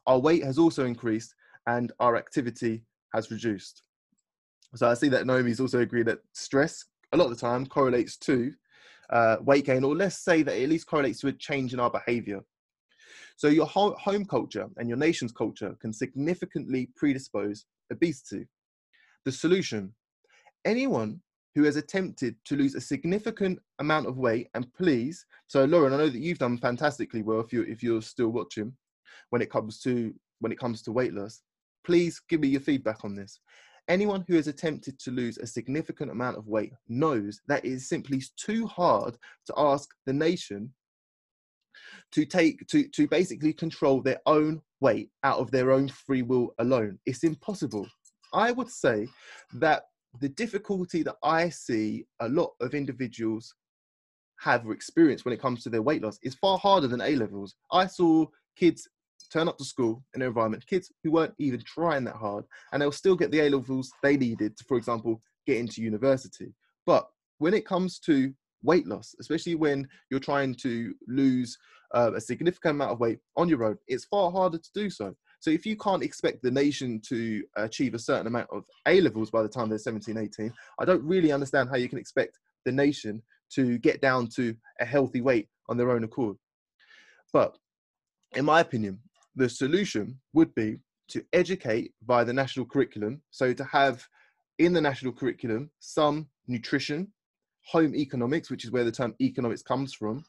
Our 0.08 0.20
weight 0.20 0.44
has 0.44 0.58
also 0.58 0.86
increased 0.86 1.34
and 1.68 1.92
our 2.00 2.18
activity 2.18 2.84
has 3.14 3.32
reduced. 3.32 3.84
So 4.76 4.90
I 4.90 4.94
see 4.94 5.08
that 5.10 5.26
Naomi's 5.26 5.62
also 5.62 5.80
agreed 5.80 6.08
that 6.08 6.20
stress 6.34 6.86
a 7.14 7.18
lot 7.18 7.26
of 7.26 7.30
the 7.32 7.40
time 7.40 7.66
correlates 7.66 8.18
to 8.18 8.52
uh, 9.10 9.38
weight 9.42 9.66
gain, 9.66 9.84
or 9.84 9.96
let's 9.96 10.24
say 10.24 10.44
that 10.44 10.58
it 10.58 10.64
at 10.64 10.70
least 10.70 10.88
correlates 10.88 11.22
to 11.22 11.28
a 11.28 11.32
change 11.32 11.74
in 11.74 11.80
our 11.80 11.90
behavior. 11.90 12.42
So 13.38 13.48
your 13.48 13.68
home 13.68 14.26
culture 14.26 14.68
and 14.78 14.90
your 14.90 14.98
nation's 14.98 15.32
culture 15.32 15.76
can 15.80 15.94
significantly 15.94 16.90
predispose 16.96 17.66
obesity. 17.92 18.48
The 19.24 19.32
solution, 19.32 19.94
anyone 20.66 21.22
who 21.56 21.64
has 21.64 21.78
attempted 21.78 22.36
to 22.44 22.58
lose 22.58 22.76
a 22.76 22.82
significant 22.82 23.58
amount 23.80 24.08
of 24.08 24.18
weight, 24.18 24.50
and 24.54 24.72
please, 24.74 25.26
so 25.48 25.64
Lauren, 25.64 25.94
I 25.94 25.98
know 25.98 26.10
that 26.10 26.20
you've 26.20 26.38
done 26.38 26.58
fantastically 26.58 27.24
well 27.24 27.40
if 27.40 27.54
you 27.54 27.64
if 27.64 27.82
you're 27.82 28.02
still 28.02 28.30
watching 28.30 28.74
when 29.30 29.42
it 29.42 29.50
comes 29.50 29.80
to 29.82 30.14
when 30.40 30.52
it 30.52 30.60
comes 30.60 30.82
to 30.84 30.92
weight 30.92 31.14
loss. 31.14 31.42
Please 31.86 32.22
give 32.30 32.42
me 32.42 32.50
your 32.50 32.62
feedback 32.62 33.06
on 33.06 33.16
this. 33.16 33.40
Anyone 33.88 34.26
who 34.28 34.36
has 34.36 34.48
attempted 34.48 35.00
to 35.00 35.12
lose 35.12 35.38
a 35.38 35.48
significant 35.48 36.12
amount 36.12 36.38
of 36.38 36.48
weight 36.48 36.74
knows 36.88 37.40
that 37.48 37.64
it 37.64 37.72
is 37.72 37.88
simply 37.88 38.22
too 38.36 38.66
hard 38.66 39.16
to 39.46 39.54
ask 39.56 39.90
the 40.06 40.14
nation 40.14 40.74
to 42.12 42.26
take 42.26 42.68
to 42.68 42.88
to 42.90 43.08
basically 43.08 43.54
control 43.54 44.02
their 44.02 44.20
own 44.26 44.62
weight 44.82 45.10
out 45.24 45.40
of 45.40 45.52
their 45.52 45.72
own 45.72 45.88
free 45.88 46.22
will 46.22 46.54
alone. 46.60 47.00
It's 47.06 47.24
impossible. 47.24 47.88
I 48.34 48.52
would 48.52 48.70
say 48.70 49.08
that 49.54 49.84
the 50.20 50.30
difficulty 50.30 51.04
that 51.04 51.18
I 51.24 51.50
see 51.50 52.06
a 52.20 52.30
lot 52.30 52.52
of 52.62 52.74
individuals 52.74 53.54
have 54.40 54.66
or 54.66 54.74
experience 54.74 55.24
when 55.24 55.34
it 55.34 55.42
comes 55.42 55.64
to 55.64 55.70
their 55.70 55.82
weight 55.82 56.04
loss 56.04 56.20
is 56.24 56.36
far 56.36 56.58
harder 56.58 56.88
than 56.88 57.02
A 57.02 57.16
levels. 57.16 57.56
I 57.72 57.88
saw 57.88 58.26
kids 58.58 58.88
turn 59.32 59.48
up 59.48 59.58
to 59.58 59.66
school 59.66 60.04
in 60.14 60.22
an 60.22 60.28
environment, 60.28 60.66
kids 60.68 60.92
who 61.04 61.12
weren't 61.12 61.34
even 61.40 61.62
trying 61.66 62.04
that 62.06 62.16
hard, 62.16 62.46
and 62.72 62.82
they'll 62.82 62.92
still 62.92 63.16
get 63.16 63.32
the 63.32 63.42
A 63.42 63.50
levels 63.50 63.92
they 64.04 64.18
needed 64.18 64.58
to, 64.58 64.64
for 64.66 64.78
example, 64.78 65.22
get 65.46 65.58
into 65.58 65.82
university. 65.82 66.54
But 66.86 67.08
when 67.40 67.54
it 67.54 67.66
comes 67.66 68.00
to 68.00 68.34
weight 68.64 68.88
loss, 68.88 69.16
especially 69.20 69.56
when 69.56 69.88
you're 70.10 70.20
trying 70.20 70.56
to 70.56 70.94
lose 71.08 71.58
uh, 71.94 72.12
a 72.16 72.22
significant 72.22 72.76
amount 72.76 72.92
of 72.92 73.00
weight 73.00 73.20
on 73.38 73.50
your 73.50 73.64
own, 73.64 73.78
it's 73.88 74.06
far 74.06 74.32
harder 74.32 74.58
to 74.58 74.70
do 74.74 74.90
so. 74.90 75.16
So 75.46 75.52
if 75.52 75.64
you 75.64 75.78
can't 75.78 76.02
expect 76.02 76.42
the 76.42 76.50
nation 76.50 77.00
to 77.08 77.44
achieve 77.56 77.94
a 77.94 78.00
certain 78.00 78.26
amount 78.26 78.48
of 78.52 78.64
A 78.88 79.00
levels 79.00 79.30
by 79.30 79.44
the 79.44 79.48
time 79.48 79.70
they're 79.70 79.78
17, 79.78 80.18
18, 80.18 80.52
I 80.80 80.86
don't 80.86 81.04
really 81.04 81.32
understand 81.32 81.70
how 81.70 81.76
you 81.76 81.88
can 81.88 82.00
expect 82.00 82.40
the 82.66 82.72
nation 82.72 83.22
to 83.52 83.78
get 83.78 84.02
down 84.02 84.28
to 84.38 84.56
a 84.80 84.86
healthy 84.86 85.22
weight 85.22 85.48
on 85.70 85.78
their 85.78 85.92
own 85.92 86.04
accord. 86.04 86.36
But 87.32 87.56
in 88.36 88.44
my 88.44 88.60
opinion, 88.60 88.98
the 89.36 89.48
solution 89.48 90.20
would 90.34 90.52
be 90.56 90.80
to 91.10 91.24
educate 91.32 91.94
via 92.08 92.26
the 92.26 92.34
national 92.34 92.66
curriculum. 92.66 93.22
So 93.30 93.54
to 93.54 93.64
have 93.66 94.04
in 94.58 94.74
the 94.74 94.82
national 94.82 95.14
curriculum 95.14 95.70
some 95.80 96.28
nutrition, 96.48 97.14
home 97.68 97.94
economics, 97.94 98.50
which 98.50 98.66
is 98.66 98.72
where 98.72 98.84
the 98.84 98.92
term 98.92 99.14
economics 99.22 99.62
comes 99.62 99.94
from, 99.94 100.26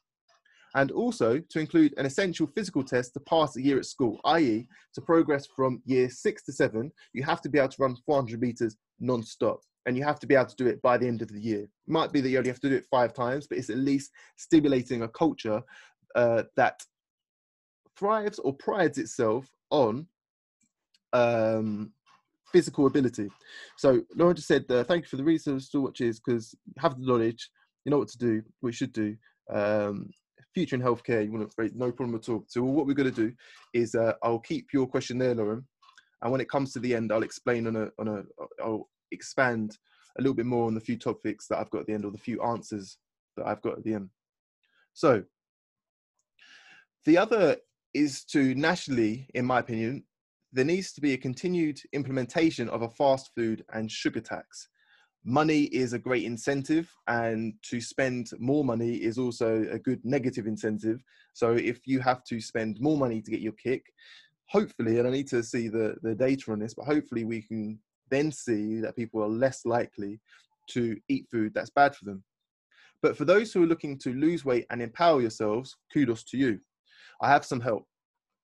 and 0.76 0.90
also 0.92 1.40
to 1.49 1.59
include 1.59 1.95
an 1.97 2.04
essential 2.04 2.47
physical 2.47 2.85
test 2.85 3.14
to 3.14 3.21
pass 3.21 3.56
a 3.56 3.62
year 3.62 3.78
at 3.78 3.87
school, 3.87 4.21
i.e., 4.26 4.68
to 4.95 5.00
progress 5.00 5.47
from 5.47 5.83
year 5.87 6.09
six 6.11 6.45
to 6.45 6.52
seven, 6.52 6.92
you 7.14 7.25
have 7.25 7.40
to 7.40 7.49
be 7.49 7.59
able 7.59 7.71
to 7.71 7.83
run 7.83 7.97
400 8.04 8.40
meters 8.40 8.76
non-stop 9.00 9.61
and 9.87 9.97
you 9.97 10.04
have 10.04 10.21
to 10.21 10.26
be 10.26 10.35
able 10.35 10.47
to 10.47 10.56
do 10.56 10.66
it 10.66 10.83
by 10.83 10.99
the 10.99 11.06
end 11.06 11.23
of 11.23 11.28
the 11.33 11.40
year. 11.40 11.61
It 11.61 11.71
might 11.87 12.12
be 12.12 12.21
that 12.21 12.28
you 12.28 12.37
only 12.37 12.50
have 12.50 12.61
to 12.61 12.68
do 12.68 12.76
it 12.76 12.85
five 12.90 13.14
times, 13.14 13.47
but 13.47 13.56
it's 13.56 13.71
at 13.71 13.78
least 13.78 14.11
stimulating 14.37 15.02
a 15.02 15.09
culture 15.09 15.62
uh, 16.14 16.42
that 16.56 16.83
thrives 17.97 18.38
or 18.38 18.52
prides 18.52 18.99
itself 18.99 19.49
on 19.71 20.06
um, 21.14 21.92
physical 22.52 22.87
ability. 22.87 23.30
So 23.78 24.02
Lauren 24.14 24.37
just 24.37 24.49
said, 24.49 24.64
uh, 24.71 24.85
thank 24.85 25.04
you 25.04 25.09
for 25.09 25.16
the 25.16 25.25
research 25.25 25.71
to 25.71 25.80
watches 25.80 26.21
because 26.21 26.54
you 26.66 26.75
have 26.78 26.99
the 26.99 27.06
knowledge, 27.06 27.49
you 27.87 27.90
know 27.90 27.99
what 27.99 28.09
to 28.09 28.18
do, 28.18 28.42
what 28.61 28.68
you 28.68 28.73
should 28.73 28.92
do. 28.92 29.16
Um, 29.50 30.11
future 30.57 30.75
in 30.75 30.81
healthcare, 30.81 31.23
you 31.23 31.31
want 31.31 31.47
to 31.47 31.55
create 31.55 31.77
no 31.77 31.93
problem 31.93 32.17
at 32.17 32.31
all. 32.31 32.43
So 32.49 32.63
what 32.63 32.87
we're 32.87 32.95
going 32.95 33.13
to 33.13 33.29
do 33.29 33.33
is 33.75 33.95
uh, 33.95 34.15
I'll 34.23 34.39
keep 34.39 34.73
your 34.73 34.87
question 34.87 35.19
there, 35.19 35.35
Lauren, 35.35 35.67
and 36.23 36.33
when 36.33 36.41
it 36.41 36.49
comes 36.49 36.73
to 36.73 36.79
the 36.79 36.95
end, 36.95 37.13
I'll 37.13 37.23
explain 37.23 37.67
on 37.67 37.77
a 37.77 37.91
on 37.99 38.09
a 38.09 38.23
I'll 38.65 38.89
expand 39.13 39.77
a 40.19 40.23
little 40.23 40.35
bit 40.35 40.47
more 40.47 40.67
on 40.67 40.75
the 40.75 40.81
few 40.81 40.97
topics 40.97 41.47
that 41.49 41.59
I've 41.59 41.69
got 41.69 41.83
at 41.83 41.87
the 41.89 41.93
end 41.93 42.07
or 42.07 42.11
the 42.11 42.17
few 42.17 42.43
answers 42.43 42.97
that 43.37 43.47
I've 43.47 43.61
got 43.61 43.77
at 43.77 43.85
the 43.85 43.93
end. 43.93 44.09
So 44.95 45.25
the 47.05 47.19
other 47.19 47.59
is 47.93 48.25
to 48.33 48.55
nationally, 48.55 49.29
in 49.35 49.45
my 49.45 49.59
opinion, 49.59 50.05
there 50.55 50.65
needs 50.65 50.91
to 50.95 51.03
be 51.03 51.13
a 51.13 51.19
continued 51.19 51.79
implementation 51.93 52.71
of 52.71 52.81
a 52.81 52.89
fast 52.89 53.31
food 53.37 53.63
and 53.75 53.93
sugar 53.93 54.23
tax 54.23 54.69
money 55.26 55.64
is 55.64 55.92
a 55.92 55.99
great 55.99 56.25
incentive 56.25 56.90
and 57.09 57.52
to 57.62 57.80
spend 57.80 58.30
more 58.38 58.64
money 58.64 58.95
is 58.95 59.18
also 59.18 59.66
a 59.71 59.78
good 59.78 60.00
negative 60.04 60.47
incentive. 60.47 61.02
So 61.35 61.52
if 61.52 61.80
you 61.85 62.00
have 62.00 62.25
to 62.25 62.40
spend 62.40 62.80
more 62.80 62.97
money 62.97 63.21
to 63.21 63.30
get 63.30 63.40
your 63.40 63.52
kick 63.52 63.85
hopefully 64.49 64.99
and 64.99 65.09
i 65.09 65.11
need 65.11 65.26
to 65.26 65.42
see 65.42 65.68
the, 65.68 65.97
the 66.02 66.14
data 66.14 66.52
on 66.52 66.59
this 66.61 66.73
but 66.73 66.87
hopefully 66.87 67.25
we 67.25 67.42
can 67.42 67.76
then 68.11 68.30
see 68.30 68.80
that 68.80 68.97
people 68.97 69.23
are 69.23 69.28
less 69.28 69.64
likely 69.64 70.21
to 70.68 70.97
eat 71.09 71.26
food 71.30 71.52
that's 71.54 71.71
bad 71.71 71.95
for 71.95 72.04
them. 72.04 72.23
But 73.02 73.16
for 73.16 73.25
those 73.25 73.52
who 73.52 73.62
are 73.62 73.68
looking 73.68 73.99
to 73.99 74.12
lose 74.14 74.45
weight 74.45 74.66
and 74.71 74.83
empower 74.83 75.21
yourselves 75.21 75.76
kudos 75.92 76.25
to 76.25 76.37
you. 76.37 76.59
I 77.21 77.28
have 77.28 77.45
some 77.45 77.61
help. 77.61 77.87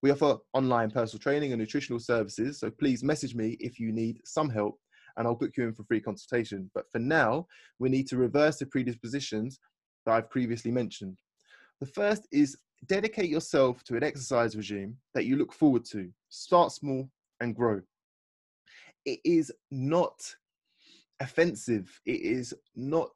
We 0.01 0.11
offer 0.11 0.37
online 0.53 0.91
personal 0.91 1.21
training 1.21 1.53
and 1.53 1.59
nutritional 1.59 1.99
services 1.99 2.59
so 2.59 2.69
please 2.69 3.03
message 3.03 3.35
me 3.35 3.57
if 3.59 3.79
you 3.79 3.91
need 3.91 4.19
some 4.25 4.49
help 4.49 4.79
and 5.17 5.27
I'll 5.27 5.35
book 5.35 5.51
you 5.57 5.65
in 5.65 5.73
for 5.73 5.83
free 5.83 6.01
consultation. 6.01 6.69
But 6.73 6.89
for 6.91 6.99
now, 6.99 7.47
we 7.79 7.89
need 7.89 8.07
to 8.09 8.17
reverse 8.17 8.57
the 8.57 8.65
predispositions 8.65 9.59
that 10.05 10.13
I've 10.13 10.29
previously 10.29 10.71
mentioned. 10.71 11.17
The 11.79 11.87
first 11.87 12.27
is 12.31 12.57
dedicate 12.87 13.29
yourself 13.29 13.83
to 13.85 13.95
an 13.95 14.03
exercise 14.03 14.55
regime 14.55 14.97
that 15.13 15.25
you 15.25 15.35
look 15.35 15.53
forward 15.53 15.85
to. 15.85 16.09
Start 16.29 16.71
small 16.71 17.09
and 17.39 17.55
grow. 17.55 17.81
It 19.05 19.19
is 19.23 19.51
not 19.71 20.19
offensive. 21.19 21.99
It 22.05 22.21
is 22.21 22.53
not 22.75 23.11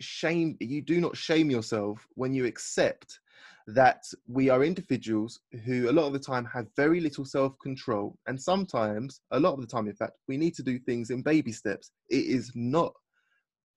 shame. 0.00 0.56
You 0.60 0.82
do 0.82 1.00
not 1.00 1.16
shame 1.16 1.50
yourself 1.50 2.06
when 2.14 2.34
you 2.34 2.46
accept 2.46 3.20
that 3.66 4.02
we 4.26 4.48
are 4.48 4.64
individuals 4.64 5.40
who 5.64 5.90
a 5.90 5.92
lot 5.92 6.06
of 6.06 6.12
the 6.12 6.18
time 6.18 6.44
have 6.46 6.66
very 6.76 7.00
little 7.00 7.24
self 7.24 7.54
control. 7.62 8.16
And 8.26 8.40
sometimes, 8.40 9.20
a 9.30 9.40
lot 9.40 9.54
of 9.54 9.60
the 9.60 9.66
time, 9.66 9.88
in 9.88 9.94
fact, 9.94 10.12
we 10.28 10.36
need 10.36 10.54
to 10.54 10.62
do 10.62 10.78
things 10.78 11.10
in 11.10 11.22
baby 11.22 11.52
steps. 11.52 11.92
It 12.08 12.26
is 12.26 12.50
not 12.54 12.92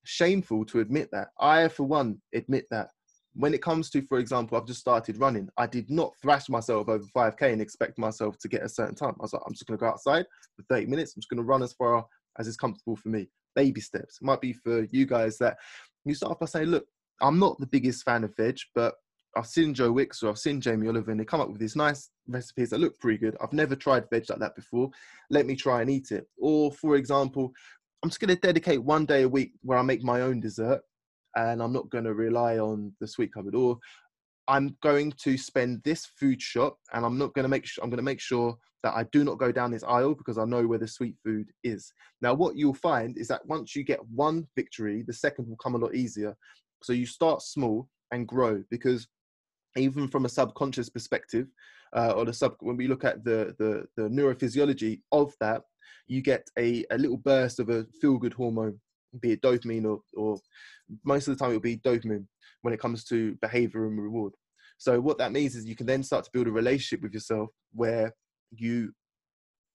shameful 0.05 0.65
to 0.65 0.79
admit 0.79 1.09
that. 1.11 1.29
I, 1.39 1.67
for 1.67 1.83
one, 1.83 2.21
admit 2.33 2.65
that. 2.71 2.89
When 3.35 3.55
it 3.55 3.63
comes 3.63 3.89
to, 3.91 4.01
for 4.03 4.19
example, 4.19 4.57
I've 4.57 4.67
just 4.67 4.79
started 4.79 5.17
running, 5.17 5.49
I 5.57 5.65
did 5.65 5.89
not 5.89 6.13
thrash 6.21 6.49
myself 6.49 6.87
over 6.87 7.03
5K 7.15 7.53
and 7.53 7.61
expect 7.61 7.97
myself 7.97 8.37
to 8.39 8.47
get 8.47 8.61
a 8.61 8.69
certain 8.69 8.93
time. 8.93 9.15
I 9.19 9.23
was 9.23 9.33
like, 9.33 9.41
I'm 9.47 9.53
just 9.53 9.65
going 9.65 9.77
to 9.77 9.83
go 9.83 9.89
outside 9.89 10.25
for 10.55 10.63
30 10.69 10.85
minutes. 10.85 11.15
I'm 11.15 11.21
just 11.21 11.29
going 11.29 11.39
to 11.39 11.43
run 11.43 11.63
as 11.63 11.73
far 11.73 12.05
as 12.37 12.47
is 12.47 12.57
comfortable 12.57 12.95
for 12.95 13.09
me. 13.09 13.29
Baby 13.55 13.81
steps. 13.81 14.19
It 14.21 14.25
might 14.25 14.41
be 14.41 14.53
for 14.53 14.83
you 14.91 15.07
guys 15.07 15.39
that 15.39 15.57
you 16.05 16.13
start 16.13 16.33
off 16.33 16.39
by 16.39 16.45
saying, 16.45 16.67
look, 16.67 16.85
I'm 17.21 17.39
not 17.39 17.59
the 17.59 17.65
biggest 17.65 18.03
fan 18.03 18.23
of 18.23 18.35
veg, 18.35 18.57
but 18.75 18.93
I've 19.35 19.47
seen 19.47 19.73
Joe 19.73 19.91
Wicks 19.91 20.21
or 20.21 20.29
I've 20.29 20.37
seen 20.37 20.61
Jamie 20.61 20.87
Oliver 20.87 21.11
and 21.11 21.19
they 21.19 21.25
come 21.25 21.41
up 21.41 21.49
with 21.49 21.59
these 21.59 21.75
nice 21.75 22.09
recipes 22.27 22.69
that 22.69 22.79
look 22.79 22.99
pretty 22.99 23.17
good. 23.17 23.35
I've 23.41 23.53
never 23.53 23.75
tried 23.75 24.09
veg 24.09 24.29
like 24.29 24.39
that 24.39 24.55
before. 24.55 24.89
Let 25.29 25.45
me 25.45 25.55
try 25.55 25.81
and 25.81 25.89
eat 25.89 26.11
it. 26.11 26.27
Or, 26.39 26.71
for 26.71 26.95
example, 26.95 27.51
I'm 28.03 28.09
just 28.09 28.19
going 28.19 28.35
to 28.35 28.41
dedicate 28.41 28.83
one 28.83 29.05
day 29.05 29.23
a 29.23 29.29
week 29.29 29.53
where 29.61 29.77
I 29.77 29.81
make 29.81 30.03
my 30.03 30.21
own 30.21 30.39
dessert 30.39 30.81
and 31.35 31.63
I'm 31.63 31.73
not 31.73 31.89
going 31.89 32.03
to 32.03 32.13
rely 32.13 32.59
on 32.59 32.93
the 32.99 33.07
sweet 33.07 33.33
cupboard. 33.33 33.55
Or 33.55 33.77
I'm 34.47 34.75
going 34.83 35.13
to 35.23 35.37
spend 35.37 35.81
this 35.83 36.05
food 36.19 36.41
shop 36.41 36.77
and 36.93 37.05
I'm 37.05 37.17
not 37.17 37.33
going 37.33 37.43
to 37.43 37.49
make 37.49 37.65
sure 37.65 37.83
I'm 37.83 37.89
going 37.89 37.97
to 37.97 38.03
make 38.03 38.19
sure 38.19 38.55
that 38.83 38.93
I 38.93 39.03
do 39.11 39.23
not 39.23 39.39
go 39.39 39.51
down 39.51 39.71
this 39.71 39.83
aisle 39.83 40.13
because 40.13 40.37
I 40.37 40.45
know 40.45 40.67
where 40.67 40.77
the 40.77 40.87
sweet 40.87 41.15
food 41.23 41.49
is. 41.63 41.91
Now, 42.21 42.33
what 42.33 42.57
you'll 42.57 42.73
find 42.73 43.17
is 43.17 43.29
that 43.29 43.45
once 43.45 43.75
you 43.75 43.83
get 43.83 44.05
one 44.09 44.45
victory, 44.55 45.03
the 45.07 45.13
second 45.13 45.47
will 45.47 45.55
come 45.55 45.75
a 45.75 45.77
lot 45.77 45.95
easier. 45.95 46.35
So 46.83 46.91
you 46.91 47.05
start 47.05 47.41
small 47.41 47.87
and 48.11 48.27
grow 48.27 48.61
because 48.69 49.07
even 49.75 50.07
from 50.07 50.25
a 50.25 50.29
subconscious 50.29 50.89
perspective, 50.89 51.47
uh, 51.95 52.11
or 52.11 52.25
the 52.25 52.33
sub, 52.33 52.55
when 52.59 52.77
we 52.77 52.87
look 52.87 53.03
at 53.03 53.23
the, 53.23 53.55
the, 53.59 53.85
the 53.97 54.09
neurophysiology 54.09 55.01
of 55.11 55.33
that, 55.39 55.61
you 56.07 56.21
get 56.21 56.47
a, 56.57 56.85
a 56.91 56.97
little 56.97 57.17
burst 57.17 57.59
of 57.59 57.69
a 57.69 57.85
feel 58.01 58.17
good 58.17 58.33
hormone, 58.33 58.79
be 59.19 59.31
it 59.31 59.41
dopamine 59.41 59.85
or, 59.85 59.99
or 60.15 60.39
most 61.05 61.27
of 61.27 61.37
the 61.37 61.39
time 61.39 61.51
it'll 61.51 61.61
be 61.61 61.77
dopamine 61.77 62.25
when 62.61 62.73
it 62.73 62.79
comes 62.79 63.03
to 63.05 63.35
behavior 63.35 63.85
and 63.85 64.01
reward. 64.01 64.33
So 64.77 64.99
what 64.99 65.17
that 65.19 65.31
means 65.31 65.55
is 65.55 65.65
you 65.65 65.75
can 65.75 65.85
then 65.85 66.03
start 66.03 66.25
to 66.25 66.31
build 66.33 66.47
a 66.47 66.51
relationship 66.51 67.01
with 67.01 67.13
yourself 67.13 67.49
where 67.73 68.13
you 68.51 68.91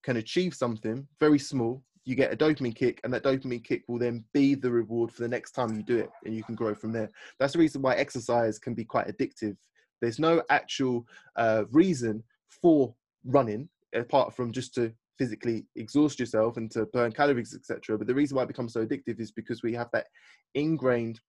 can 0.02 0.16
achieve 0.16 0.54
something 0.54 1.06
very 1.18 1.38
small. 1.38 1.82
You 2.04 2.14
get 2.14 2.32
a 2.32 2.36
dopamine 2.36 2.74
kick, 2.74 3.00
and 3.04 3.12
that 3.12 3.22
dopamine 3.22 3.64
kick 3.64 3.84
will 3.86 3.98
then 3.98 4.24
be 4.32 4.54
the 4.54 4.70
reward 4.70 5.12
for 5.12 5.22
the 5.22 5.28
next 5.28 5.52
time 5.52 5.76
you 5.76 5.82
do 5.82 5.98
it, 5.98 6.10
and 6.24 6.34
you 6.34 6.42
can 6.42 6.54
grow 6.54 6.74
from 6.74 6.92
there. 6.92 7.10
That's 7.38 7.52
the 7.52 7.58
reason 7.58 7.82
why 7.82 7.94
exercise 7.94 8.58
can 8.58 8.74
be 8.74 8.84
quite 8.84 9.08
addictive 9.08 9.56
there's 10.00 10.18
no 10.18 10.42
actual 10.50 11.06
uh, 11.36 11.64
reason 11.70 12.22
for 12.48 12.94
running 13.24 13.68
apart 13.94 14.34
from 14.34 14.52
just 14.52 14.74
to 14.74 14.92
physically 15.18 15.66
exhaust 15.76 16.20
yourself 16.20 16.56
and 16.56 16.70
to 16.70 16.86
burn 16.86 17.12
calories, 17.12 17.54
etc. 17.54 17.98
But 17.98 18.06
the 18.06 18.14
reason 18.14 18.36
why 18.36 18.44
it 18.44 18.48
becomes 18.48 18.72
so 18.72 18.86
addictive 18.86 19.20
is 19.20 19.32
because 19.32 19.62
we 19.62 19.74
have 19.74 19.90
that 19.92 20.06
ingrained 20.54 21.20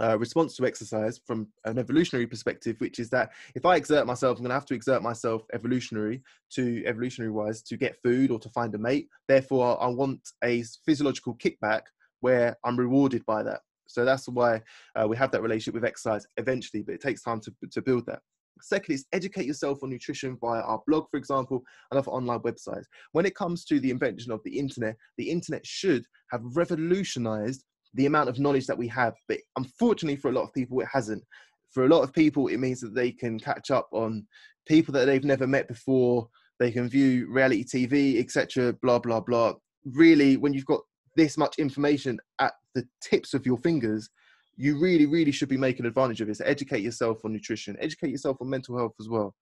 uh, 0.00 0.18
response 0.18 0.56
to 0.56 0.66
exercise 0.66 1.20
from 1.26 1.48
an 1.64 1.78
evolutionary 1.78 2.26
perspective, 2.26 2.76
which 2.78 2.98
is 2.98 3.10
that 3.10 3.30
if 3.54 3.66
I 3.66 3.76
exert 3.76 4.06
myself, 4.06 4.38
I'm 4.38 4.44
going 4.44 4.50
to 4.50 4.54
have 4.54 4.66
to 4.66 4.74
exert 4.74 5.02
myself 5.02 5.42
evolutionary 5.52 6.22
to 6.52 6.82
evolutionary 6.86 7.30
wise 7.30 7.62
to 7.62 7.76
get 7.76 8.00
food 8.02 8.30
or 8.30 8.38
to 8.40 8.48
find 8.48 8.74
a 8.74 8.78
mate. 8.78 9.08
Therefore, 9.28 9.80
I 9.80 9.88
want 9.88 10.20
a 10.42 10.64
physiological 10.84 11.36
kickback 11.36 11.82
where 12.20 12.56
I'm 12.64 12.78
rewarded 12.78 13.24
by 13.26 13.42
that. 13.42 13.60
So 13.92 14.04
that's 14.04 14.28
why 14.28 14.60
uh, 14.96 15.06
we 15.06 15.16
have 15.16 15.30
that 15.32 15.42
relationship 15.42 15.74
with 15.74 15.84
exercise 15.84 16.26
eventually, 16.36 16.82
but 16.82 16.94
it 16.94 17.02
takes 17.02 17.22
time 17.22 17.40
to, 17.40 17.52
to 17.70 17.82
build 17.82 18.06
that. 18.06 18.20
Secondly, 18.60 18.94
is 18.94 19.06
educate 19.12 19.46
yourself 19.46 19.82
on 19.82 19.90
nutrition 19.90 20.36
via 20.40 20.60
our 20.60 20.80
blog, 20.86 21.06
for 21.10 21.16
example, 21.16 21.62
and 21.90 21.98
other 21.98 22.10
online 22.10 22.38
websites. 22.40 22.84
When 23.12 23.26
it 23.26 23.34
comes 23.34 23.64
to 23.66 23.80
the 23.80 23.90
invention 23.90 24.30
of 24.30 24.40
the 24.44 24.58
internet, 24.58 24.96
the 25.18 25.30
internet 25.30 25.66
should 25.66 26.04
have 26.30 26.42
revolutionized 26.44 27.64
the 27.94 28.06
amount 28.06 28.28
of 28.28 28.38
knowledge 28.38 28.66
that 28.66 28.78
we 28.78 28.88
have. 28.88 29.14
But 29.28 29.38
unfortunately, 29.56 30.16
for 30.16 30.28
a 30.28 30.32
lot 30.32 30.44
of 30.44 30.52
people, 30.52 30.80
it 30.80 30.88
hasn't. 30.92 31.22
For 31.70 31.84
a 31.84 31.88
lot 31.88 32.02
of 32.02 32.12
people, 32.12 32.48
it 32.48 32.58
means 32.58 32.80
that 32.80 32.94
they 32.94 33.10
can 33.10 33.38
catch 33.38 33.70
up 33.70 33.88
on 33.92 34.26
people 34.66 34.92
that 34.94 35.06
they've 35.06 35.24
never 35.24 35.46
met 35.46 35.68
before. 35.68 36.28
They 36.58 36.70
can 36.70 36.88
view 36.88 37.26
reality 37.30 37.64
TV, 37.64 38.20
etc. 38.20 38.74
Blah 38.74 39.00
blah 39.00 39.20
blah. 39.20 39.54
Really, 39.84 40.36
when 40.36 40.52
you've 40.52 40.66
got 40.66 40.82
this 41.16 41.36
much 41.36 41.58
information 41.58 42.18
at 42.38 42.52
the 42.74 42.86
tips 43.00 43.34
of 43.34 43.46
your 43.46 43.58
fingers, 43.58 44.08
you 44.56 44.78
really, 44.78 45.06
really 45.06 45.32
should 45.32 45.48
be 45.48 45.56
making 45.56 45.86
advantage 45.86 46.20
of 46.20 46.28
this. 46.28 46.40
Educate 46.40 46.82
yourself 46.82 47.24
on 47.24 47.32
nutrition, 47.32 47.76
educate 47.80 48.10
yourself 48.10 48.36
on 48.40 48.50
mental 48.50 48.76
health 48.76 48.94
as 49.00 49.08
well. 49.08 49.34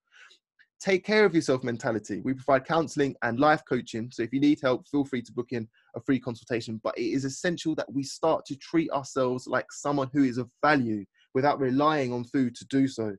Take 0.80 1.04
care 1.04 1.26
of 1.26 1.34
yourself 1.34 1.62
mentality. 1.62 2.22
We 2.25 2.32
provide 2.32 2.64
counseling 2.64 3.14
and 3.22 3.38
life 3.38 3.60
coaching. 3.68 4.08
So 4.10 4.22
if 4.22 4.32
you 4.32 4.40
need 4.40 4.60
help, 4.62 4.88
feel 4.88 5.04
free 5.04 5.20
to 5.20 5.32
book 5.32 5.49
in 5.50 5.68
a 5.94 6.00
free 6.00 6.18
consultation. 6.18 6.80
But 6.82 6.96
it 6.96 7.04
is 7.04 7.26
essential 7.26 7.75
that 7.75 7.92
we 7.92 8.02
start 8.02 8.46
to 8.46 8.56
treat 8.56 8.90
ourselves 8.90 9.46
like 9.46 9.66
someone 9.70 10.08
who 10.14 10.25
is 10.25 10.38
of 10.38 10.49
value 10.64 11.04
without 11.34 11.60
relying 11.60 12.14
on 12.14 12.25
food 12.25 12.54
to 12.56 12.64
do 12.66 12.88
so. 12.88 13.14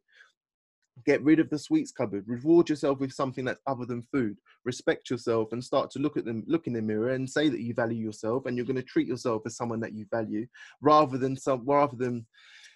Get 1.05 1.23
rid 1.23 1.39
of 1.39 1.49
the 1.49 1.57
sweets 1.57 1.91
cupboard. 1.91 2.25
Reward 2.27 2.69
yourself 2.69 2.99
with 2.99 3.13
something 3.13 3.45
that's 3.45 3.61
other 3.65 3.85
than 3.85 4.03
food. 4.11 4.37
Respect 4.65 5.09
yourself 5.09 5.51
and 5.51 5.63
start 5.63 5.89
to 5.91 5.99
look 5.99 6.17
at 6.17 6.25
them, 6.25 6.43
look 6.47 6.67
in 6.67 6.73
the 6.73 6.81
mirror 6.81 7.13
and 7.13 7.29
say 7.29 7.49
that 7.49 7.61
you 7.61 7.73
value 7.73 8.03
yourself 8.03 8.45
and 8.45 8.55
you're 8.57 8.65
going 8.65 8.75
to 8.75 8.83
treat 8.83 9.07
yourself 9.07 9.41
as 9.45 9.55
someone 9.55 9.79
that 9.79 9.93
you 9.93 10.05
value, 10.11 10.45
rather 10.81 11.17
than 11.17 11.35
some, 11.35 11.63
rather 11.65 11.95
than, 11.95 12.25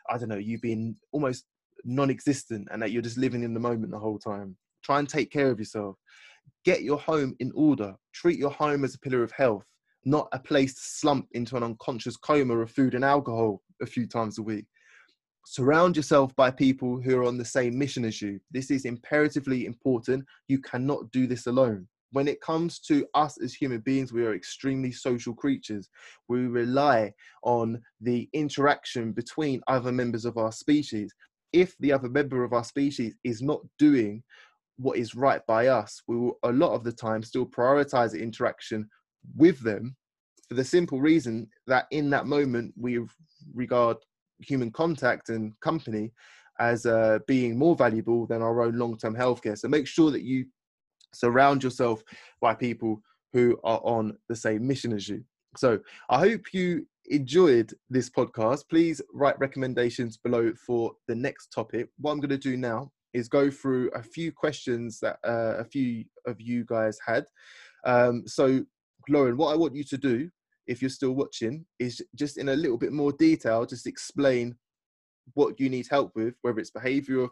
I 0.10 0.18
don't 0.18 0.30
know, 0.30 0.38
you 0.38 0.60
being 0.60 0.96
almost 1.12 1.46
non-existent 1.84 2.70
and 2.72 2.82
that 2.82 2.92
you're 2.92 3.02
just 3.02 3.18
living 3.18 3.44
in 3.44 3.54
the 3.54 3.60
moment 3.60 3.92
the 3.92 4.00
whole 4.00 4.20
time. 4.20 4.56
Try 4.84 5.00
and 5.00 5.10
take 5.10 5.32
care 5.32 5.52
of 5.52 5.60
yourself. 5.60 5.98
Get 6.64 6.84
your 6.84 7.00
home 7.00 7.36
in 7.40 7.52
order. 7.54 7.96
Treat 8.14 8.40
your 8.40 8.52
home 8.52 8.84
as 8.84 8.96
a 8.96 9.00
pillar 9.00 9.24
of 9.24 9.32
health, 9.32 9.66
not 10.04 10.30
a 10.32 10.40
place 10.40 10.74
to 10.74 10.82
slump 10.82 11.28
into 11.34 11.58
an 11.58 11.64
unconscious 11.64 12.18
coma 12.18 12.58
of 12.58 12.72
food 12.72 12.96
and 12.96 13.06
alcohol 13.06 13.62
a 13.82 13.86
few 13.86 14.08
times 14.08 14.40
a 14.40 14.44
week 14.44 14.66
surround 15.46 15.96
yourself 15.96 16.36
by 16.36 16.52
people 16.52 17.00
who 17.00 17.16
are 17.18 17.24
on 17.24 17.38
the 17.38 17.46
same 17.46 17.78
mission 17.78 18.04
as 18.04 18.22
you. 18.22 18.40
This 18.52 18.72
is 18.72 18.86
imperatively 18.86 19.66
important. 19.66 20.26
You 20.48 20.60
cannot 20.60 21.12
do 21.12 21.28
this 21.28 21.46
alone. 21.46 21.88
When 22.12 22.28
it 22.28 22.42
comes 22.42 22.80
to 22.82 23.06
us 23.14 23.40
as 23.42 23.54
human 23.54 23.82
beings, 23.82 24.12
we 24.12 24.26
are 24.26 24.34
extremely 24.34 24.92
social 24.92 25.34
creatures. 25.34 25.90
We 26.28 26.48
rely 26.48 27.14
on 27.44 27.82
the 28.02 28.28
interaction 28.34 29.12
between 29.12 29.62
other 29.68 29.92
members 29.92 30.26
of 30.26 30.38
our 30.38 30.52
species. 30.52 31.14
If 31.54 31.76
the 31.80 31.94
other 31.94 32.10
member 32.10 32.44
of 32.44 32.54
our 32.54 32.64
species 32.64 33.16
is 33.24 33.42
not 33.42 33.62
doing 33.78 34.24
what 34.78 34.98
is 34.98 35.16
right 35.16 35.46
by 35.46 35.68
us, 35.68 36.02
we 36.08 36.18
will 36.18 36.40
a 36.44 36.52
lot 36.52 36.74
of 36.74 36.84
the 36.84 36.92
time 36.92 37.22
still 37.24 37.46
prioritize 37.46 38.20
interaction 38.20 38.90
with 39.36 39.60
them 39.62 39.96
for 40.48 40.56
the 40.56 40.64
simple 40.64 41.02
reason 41.02 41.48
that 41.68 41.86
in 41.92 42.10
that 42.10 42.28
moment 42.28 42.74
we 42.78 43.00
regard 43.54 43.98
human 44.40 44.72
contact 44.72 45.30
and 45.30 45.60
company 45.62 46.12
as 46.60 46.86
uh, 46.86 47.20
being 47.28 47.58
more 47.58 47.76
valuable 47.76 48.26
than 48.28 48.42
our 48.42 48.64
own 48.64 48.78
long-term 48.78 49.16
healthcare. 49.16 49.58
So 49.58 49.68
make 49.68 49.88
sure 49.88 50.12
that 50.12 50.24
you 50.24 50.46
surround 51.14 51.64
yourself 51.64 52.04
by 52.42 52.54
people 52.54 53.02
who 53.34 53.58
are 53.64 53.82
on 53.84 54.18
the 54.30 54.36
same 54.36 54.66
mission 54.66 54.94
as 54.94 55.10
you. 55.10 55.24
So 55.58 55.80
I 56.10 56.20
hope 56.20 56.54
you 56.54 56.86
enjoyed 57.08 57.74
this 57.90 58.10
podcast. 58.10 58.64
Please 58.70 59.02
write 59.14 59.40
recommendations 59.40 60.18
below 60.18 60.54
for 60.66 60.94
the 61.08 61.16
next 61.16 61.48
topic. 61.48 61.90
What 61.98 62.12
I'm 62.12 62.20
going 62.20 62.30
to 62.30 62.38
do 62.38 62.58
now 62.58 62.92
is 63.14 63.28
go 63.30 63.50
through 63.50 63.90
a 63.92 64.04
few 64.04 64.32
questions 64.32 65.00
that 65.00 65.18
uh, 65.26 65.58
a 65.58 65.66
few 65.66 66.06
of 66.26 66.42
you 66.42 66.66
guys 66.66 66.98
had. 67.06 67.26
Um, 67.86 68.24
so, 68.26 68.66
Lauren, 69.08 69.38
what 69.38 69.54
I 69.54 69.56
want 69.56 69.76
you 69.76 69.84
to 69.86 69.98
do 69.98 70.30
if 70.68 70.82
you're 70.82 70.90
still 70.90 71.14
watching, 71.14 71.66
is 71.80 72.02
just 72.16 72.38
in 72.38 72.50
a 72.50 72.56
little 72.56 72.78
bit 72.78 72.92
more 72.92 73.12
detail, 73.12 73.66
just 73.66 73.88
explain 73.88 74.56
what 75.34 75.60
you 75.60 75.70
need 75.70 75.88
help 75.90 76.12
with, 76.16 76.36
whether 76.42 76.60
it's 76.60 76.72
behavioural 76.72 77.30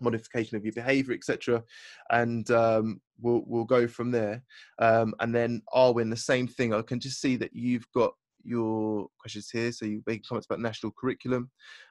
modification 0.00 0.56
of 0.56 0.64
your 0.64 0.72
behavior, 0.72 1.14
etc. 1.14 1.62
And 2.10 2.50
um, 2.50 3.00
we'll 3.20 3.42
we'll 3.46 3.64
go 3.64 3.86
from 3.86 4.10
there. 4.10 4.42
Um, 4.78 5.14
and 5.20 5.34
then 5.34 5.62
Arwin, 5.74 6.10
the 6.10 6.16
same 6.16 6.46
thing. 6.46 6.72
I 6.72 6.82
can 6.82 7.00
just 7.00 7.20
see 7.20 7.36
that 7.36 7.54
you've 7.54 7.86
got 7.94 8.12
your 8.44 9.08
questions 9.18 9.50
here. 9.50 9.72
So 9.72 9.84
you 9.84 10.02
make 10.06 10.26
comments 10.26 10.46
about 10.46 10.60
national 10.60 10.92
curriculum. 10.98 11.50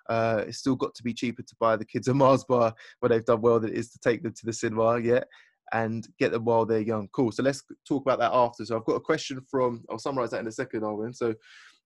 Uh, 0.10 0.46
it's 0.48 0.60
still 0.60 0.76
got 0.76 0.96
to 0.96 1.04
be 1.04 1.14
cheaper 1.14 1.44
to 1.44 1.56
buy 1.60 1.76
the 1.76 1.86
kids 1.86 2.08
a 2.08 2.14
Mars 2.14 2.46
bar 2.46 2.74
when 3.00 3.12
they've 3.12 3.26
done 3.26 3.42
well 3.42 3.60
than 3.60 3.72
it 3.72 3.78
is 3.78 3.92
to 3.92 4.00
take 4.00 4.24
them 4.24 4.34
to 4.34 4.46
the 4.46 4.54
cinema. 4.54 5.00
Yeah 5.00 5.24
and 5.74 6.08
get 6.20 6.32
them 6.32 6.46
while 6.46 6.66
they're 6.66 6.80
young. 6.80 7.08
Cool. 7.14 7.32
So 7.32 7.44
let's 7.44 7.64
talk 7.88 8.04
about 8.04 8.20
that 8.20 8.34
after. 8.34 8.66
So 8.66 8.78
I've 8.78 8.86
got 8.86 8.96
a 8.96 9.02
question 9.02 9.42
from, 9.50 9.84
I'll 9.90 10.00
summarize 10.00 10.32
that 10.32 10.40
in 10.40 10.48
a 10.48 10.52
second, 10.52 10.82
Arwin. 10.82 11.16
So, 11.16 11.34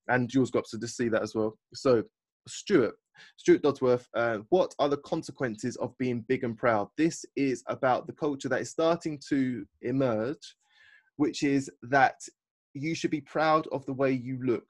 and 0.07 0.29
Jules 0.29 0.51
got 0.51 0.65
to 0.65 0.79
just 0.79 0.97
see 0.97 1.09
that 1.09 1.21
as 1.21 1.35
well. 1.35 1.57
So, 1.73 2.03
Stuart, 2.47 2.95
Stuart 3.37 3.61
Dodsworth, 3.61 4.05
uh, 4.15 4.39
what 4.49 4.73
are 4.79 4.89
the 4.89 4.97
consequences 4.97 5.75
of 5.77 5.97
being 5.97 6.25
big 6.27 6.43
and 6.43 6.57
proud? 6.57 6.89
This 6.97 7.23
is 7.35 7.63
about 7.67 8.07
the 8.07 8.13
culture 8.13 8.49
that 8.49 8.61
is 8.61 8.71
starting 8.71 9.19
to 9.29 9.65
emerge, 9.81 10.55
which 11.17 11.43
is 11.43 11.69
that 11.83 12.15
you 12.73 12.95
should 12.95 13.11
be 13.11 13.21
proud 13.21 13.67
of 13.67 13.85
the 13.85 13.93
way 13.93 14.11
you 14.11 14.39
look 14.43 14.65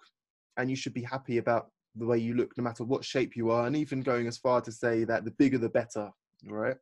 and 0.58 0.70
you 0.70 0.76
should 0.76 0.94
be 0.94 1.04
happy 1.04 1.38
about 1.38 1.68
the 1.96 2.06
way 2.06 2.18
you 2.18 2.34
look, 2.34 2.52
no 2.58 2.64
matter 2.64 2.84
what 2.84 3.06
shape 3.06 3.36
you 3.36 3.52
are, 3.52 3.68
and 3.68 3.76
even 3.76 4.02
going 4.02 4.28
as 4.28 4.38
far 4.38 4.62
to 4.62 4.72
say 4.72 5.04
that 5.04 5.26
the 5.26 5.32
bigger 5.32 5.58
the 5.58 5.70
better, 5.70 6.10
right? 6.46 6.78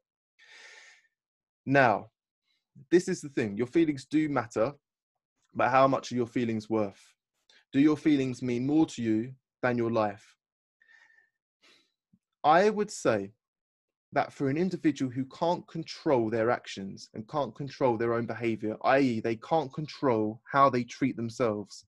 Now, 1.65 2.07
this 2.91 3.07
is 3.07 3.21
the 3.21 3.29
thing 3.29 3.57
your 3.57 3.67
feelings 3.67 4.05
do 4.05 4.29
matter, 4.29 4.73
but 5.53 5.69
how 5.69 5.87
much 5.87 6.11
are 6.11 6.15
your 6.15 6.27
feelings 6.27 6.69
worth? 6.69 7.01
Do 7.71 7.79
your 7.79 7.97
feelings 7.97 8.41
mean 8.41 8.65
more 8.65 8.85
to 8.87 9.01
you 9.01 9.33
than 9.61 9.77
your 9.77 9.91
life? 9.91 10.35
I 12.43 12.69
would 12.69 12.89
say 12.89 13.31
that 14.11 14.33
for 14.33 14.49
an 14.49 14.57
individual 14.57 15.11
who 15.11 15.25
can't 15.25 15.67
control 15.67 16.29
their 16.29 16.49
actions 16.49 17.09
and 17.13 17.27
can't 17.27 17.55
control 17.55 17.97
their 17.97 18.13
own 18.13 18.25
behavior, 18.25 18.75
i.e., 18.83 19.19
they 19.19 19.35
can't 19.35 19.71
control 19.73 20.41
how 20.51 20.69
they 20.69 20.83
treat 20.83 21.15
themselves, 21.15 21.85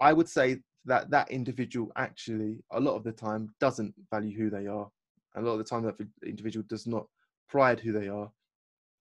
I 0.00 0.12
would 0.12 0.28
say 0.28 0.60
that 0.84 1.10
that 1.10 1.30
individual 1.30 1.90
actually, 1.96 2.62
a 2.70 2.80
lot 2.80 2.96
of 2.96 3.04
the 3.04 3.12
time, 3.12 3.52
doesn't 3.60 3.94
value 4.10 4.36
who 4.36 4.50
they 4.50 4.66
are. 4.66 4.88
A 5.36 5.42
lot 5.42 5.52
of 5.52 5.58
the 5.58 5.64
time, 5.64 5.82
that 5.82 5.96
individual 6.24 6.64
does 6.68 6.86
not 6.86 7.06
pride 7.48 7.80
who 7.80 7.92
they 7.92 8.08
are. 8.08 8.30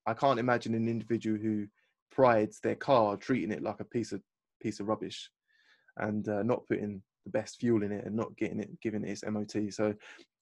I 0.09 0.13
can't 0.13 0.39
imagine 0.39 0.73
an 0.73 0.87
individual 0.87 1.37
who 1.37 1.67
prides 2.11 2.59
their 2.59 2.75
car 2.75 3.15
treating 3.15 3.51
it 3.51 3.61
like 3.61 3.79
a 3.79 3.85
piece 3.85 4.11
of 4.11 4.21
piece 4.61 4.79
of 4.79 4.87
rubbish 4.87 5.29
and 5.97 6.27
uh, 6.27 6.41
not 6.43 6.67
putting 6.67 7.01
the 7.25 7.31
best 7.31 7.59
fuel 7.59 7.83
in 7.83 7.91
it 7.91 8.05
and 8.05 8.15
not 8.15 8.35
getting 8.35 8.59
it 8.59 8.69
giving 8.81 9.03
it 9.03 9.11
its 9.11 9.23
MOT. 9.23 9.71
So 9.71 9.93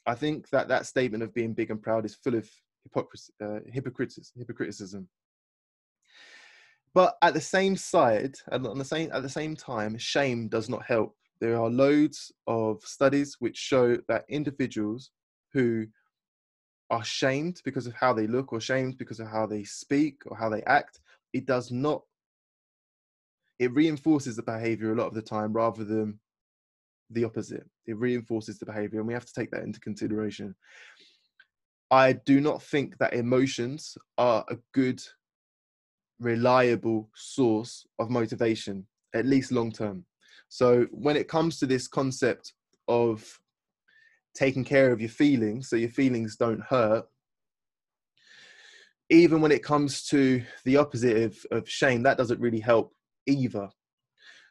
I 0.05 0.15
think 0.15 0.49
that 0.49 0.69
that 0.69 0.85
statement 0.85 1.21
of 1.23 1.33
being 1.33 1.53
big 1.53 1.69
and 1.69 1.81
proud 1.81 2.05
is 2.05 2.15
full 2.15 2.35
of 2.35 2.49
hypocrisy, 2.83 3.33
uh, 3.43 3.59
hypocriticism. 3.69 5.09
But 6.93 7.17
at 7.21 7.33
the 7.33 7.41
same 7.41 7.75
side, 7.75 8.35
on 8.51 8.77
the 8.77 8.85
same 8.85 9.11
at 9.13 9.21
the 9.21 9.29
same 9.29 9.55
time, 9.55 9.97
shame 9.97 10.47
does 10.47 10.69
not 10.69 10.85
help. 10.85 11.13
There 11.41 11.57
are 11.57 11.69
loads 11.69 12.31
of 12.47 12.81
studies 12.83 13.35
which 13.39 13.57
show 13.57 13.97
that 14.07 14.25
individuals 14.29 15.11
who 15.51 15.87
are 16.89 17.03
shamed 17.03 17.61
because 17.65 17.87
of 17.87 17.93
how 17.93 18.13
they 18.13 18.27
look 18.27 18.53
or 18.53 18.61
shamed 18.61 18.97
because 18.97 19.19
of 19.19 19.27
how 19.27 19.45
they 19.45 19.63
speak 19.63 20.21
or 20.25 20.37
how 20.37 20.49
they 20.49 20.63
act, 20.63 20.99
it 21.33 21.45
does 21.45 21.71
not, 21.71 22.01
it 23.59 23.73
reinforces 23.73 24.35
the 24.35 24.43
behavior 24.43 24.91
a 24.91 24.95
lot 24.95 25.07
of 25.07 25.13
the 25.13 25.21
time 25.21 25.51
rather 25.51 25.83
than 25.83 26.19
the 27.09 27.23
opposite. 27.23 27.65
It 27.85 27.97
reinforces 27.97 28.59
the 28.59 28.65
behavior, 28.65 28.99
and 28.99 29.07
we 29.07 29.13
have 29.13 29.25
to 29.25 29.33
take 29.33 29.51
that 29.51 29.63
into 29.63 29.79
consideration. 29.79 30.55
I 31.89 32.13
do 32.13 32.41
not 32.41 32.61
think 32.61 32.97
that 32.97 33.13
emotions 33.13 33.97
are 34.17 34.43
a 34.49 34.57
good, 34.73 35.01
reliable 36.19 37.09
source 37.15 37.85
of 37.99 38.09
motivation, 38.09 38.85
at 39.13 39.25
least 39.25 39.51
long 39.51 39.71
term. 39.71 40.05
So, 40.49 40.87
when 40.91 41.15
it 41.15 41.27
comes 41.27 41.59
to 41.59 41.65
this 41.65 41.87
concept 41.87 42.53
of 42.87 43.39
taking 44.37 44.63
care 44.63 44.91
of 44.91 45.01
your 45.01 45.09
feelings 45.09 45.69
so 45.69 45.75
your 45.75 45.89
feelings 45.89 46.35
don't 46.35 46.61
hurt. 46.61 47.05
Even 49.09 49.41
when 49.41 49.51
it 49.51 49.63
comes 49.63 50.03
to 50.07 50.43
the 50.65 50.77
opposite 50.77 51.23
of, 51.23 51.37
of 51.51 51.69
shame 51.69 52.03
that 52.03 52.17
doesn't 52.17 52.39
really 52.39 52.59
help 52.59 52.93
either. 53.25 53.69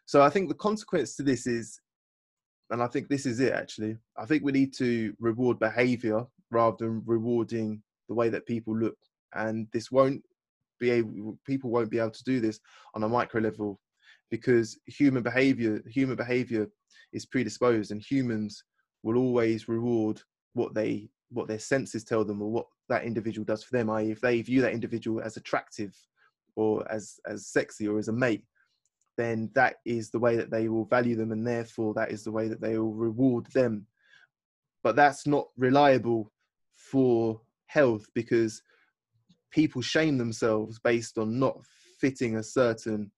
So 0.07 0.23
i 0.23 0.31
think 0.31 0.49
the 0.49 0.55
consequence 0.55 1.17
to 1.17 1.23
this 1.23 1.47
is 1.47 1.81
and 2.71 2.83
i 2.83 2.87
think 2.87 3.09
this 3.09 3.27
is 3.27 3.39
it 3.39 3.53
actually 3.53 3.97
i 4.19 4.25
think 4.27 4.43
we 4.43 4.51
need 4.51 4.73
to 4.75 5.15
reward 5.21 5.59
behavior 5.59 6.25
rather 6.51 6.77
than 6.81 7.03
rewarding 7.07 7.83
the 8.09 8.15
way 8.15 8.29
that 8.29 8.47
people 8.47 8.77
look. 8.77 8.97
And 9.35 9.67
this 9.73 9.91
won't 9.91 10.23
be 10.79 10.91
able 10.91 11.39
people 11.47 11.71
won't 11.71 11.91
be 11.91 11.99
able 11.99 12.11
to 12.11 12.25
do 12.25 12.39
this 12.41 12.61
on 12.95 13.03
a 13.03 13.09
micro 13.09 13.41
level 13.41 13.81
because 14.31 14.79
human 14.87 15.23
behavior 15.23 15.83
human 15.87 16.17
behavior 16.17 16.67
is 17.15 17.25
predisposed 17.25 17.93
and 17.93 18.03
humans 18.03 18.63
will 19.07 19.17
always 19.17 19.69
reward 19.69 20.21
what 20.55 20.75
they 20.75 21.09
what 21.31 21.49
their 21.49 21.59
senses 21.59 22.05
tell 22.05 22.25
them 22.25 22.43
or 22.43 22.51
what 22.51 22.67
that 22.89 23.05
individual 23.05 23.45
does 23.45 23.63
for 23.63 23.77
them 23.77 23.91
i.e 23.91 24.11
if 24.11 24.21
they 24.21 24.43
view 24.43 24.61
that 24.61 24.73
individual 24.73 25.21
as 25.21 25.37
attractive 25.37 25.95
or 26.57 26.85
as 26.91 27.19
as 27.27 27.47
sexy 27.47 27.89
or 27.89 27.99
as 27.99 28.09
a 28.09 28.13
mate 28.13 28.45
then 29.17 29.51
that 29.55 29.77
is 29.85 30.11
the 30.11 30.19
way 30.19 30.37
that 30.37 30.51
they 30.51 30.69
will 30.69 30.85
value 30.85 31.17
them 31.17 31.33
and 31.33 31.47
therefore 31.47 31.95
that 31.95 32.11
is 32.11 32.23
the 32.23 32.33
way 32.33 32.49
that 32.49 32.61
they 32.61 32.79
will 32.79 32.93
reward 32.93 33.47
them. 33.53 33.87
But 34.83 34.97
that's 34.97 35.27
not 35.27 35.49
reliable 35.57 36.33
for 36.75 37.41
health 37.67 38.07
because 38.15 38.63
people 39.51 39.83
shame 39.83 40.19
themselves 40.19 40.79
based 40.79 41.19
on 41.19 41.39
not 41.39 41.59
fitting 41.99 42.37
a 42.37 42.43
certain 42.43 43.11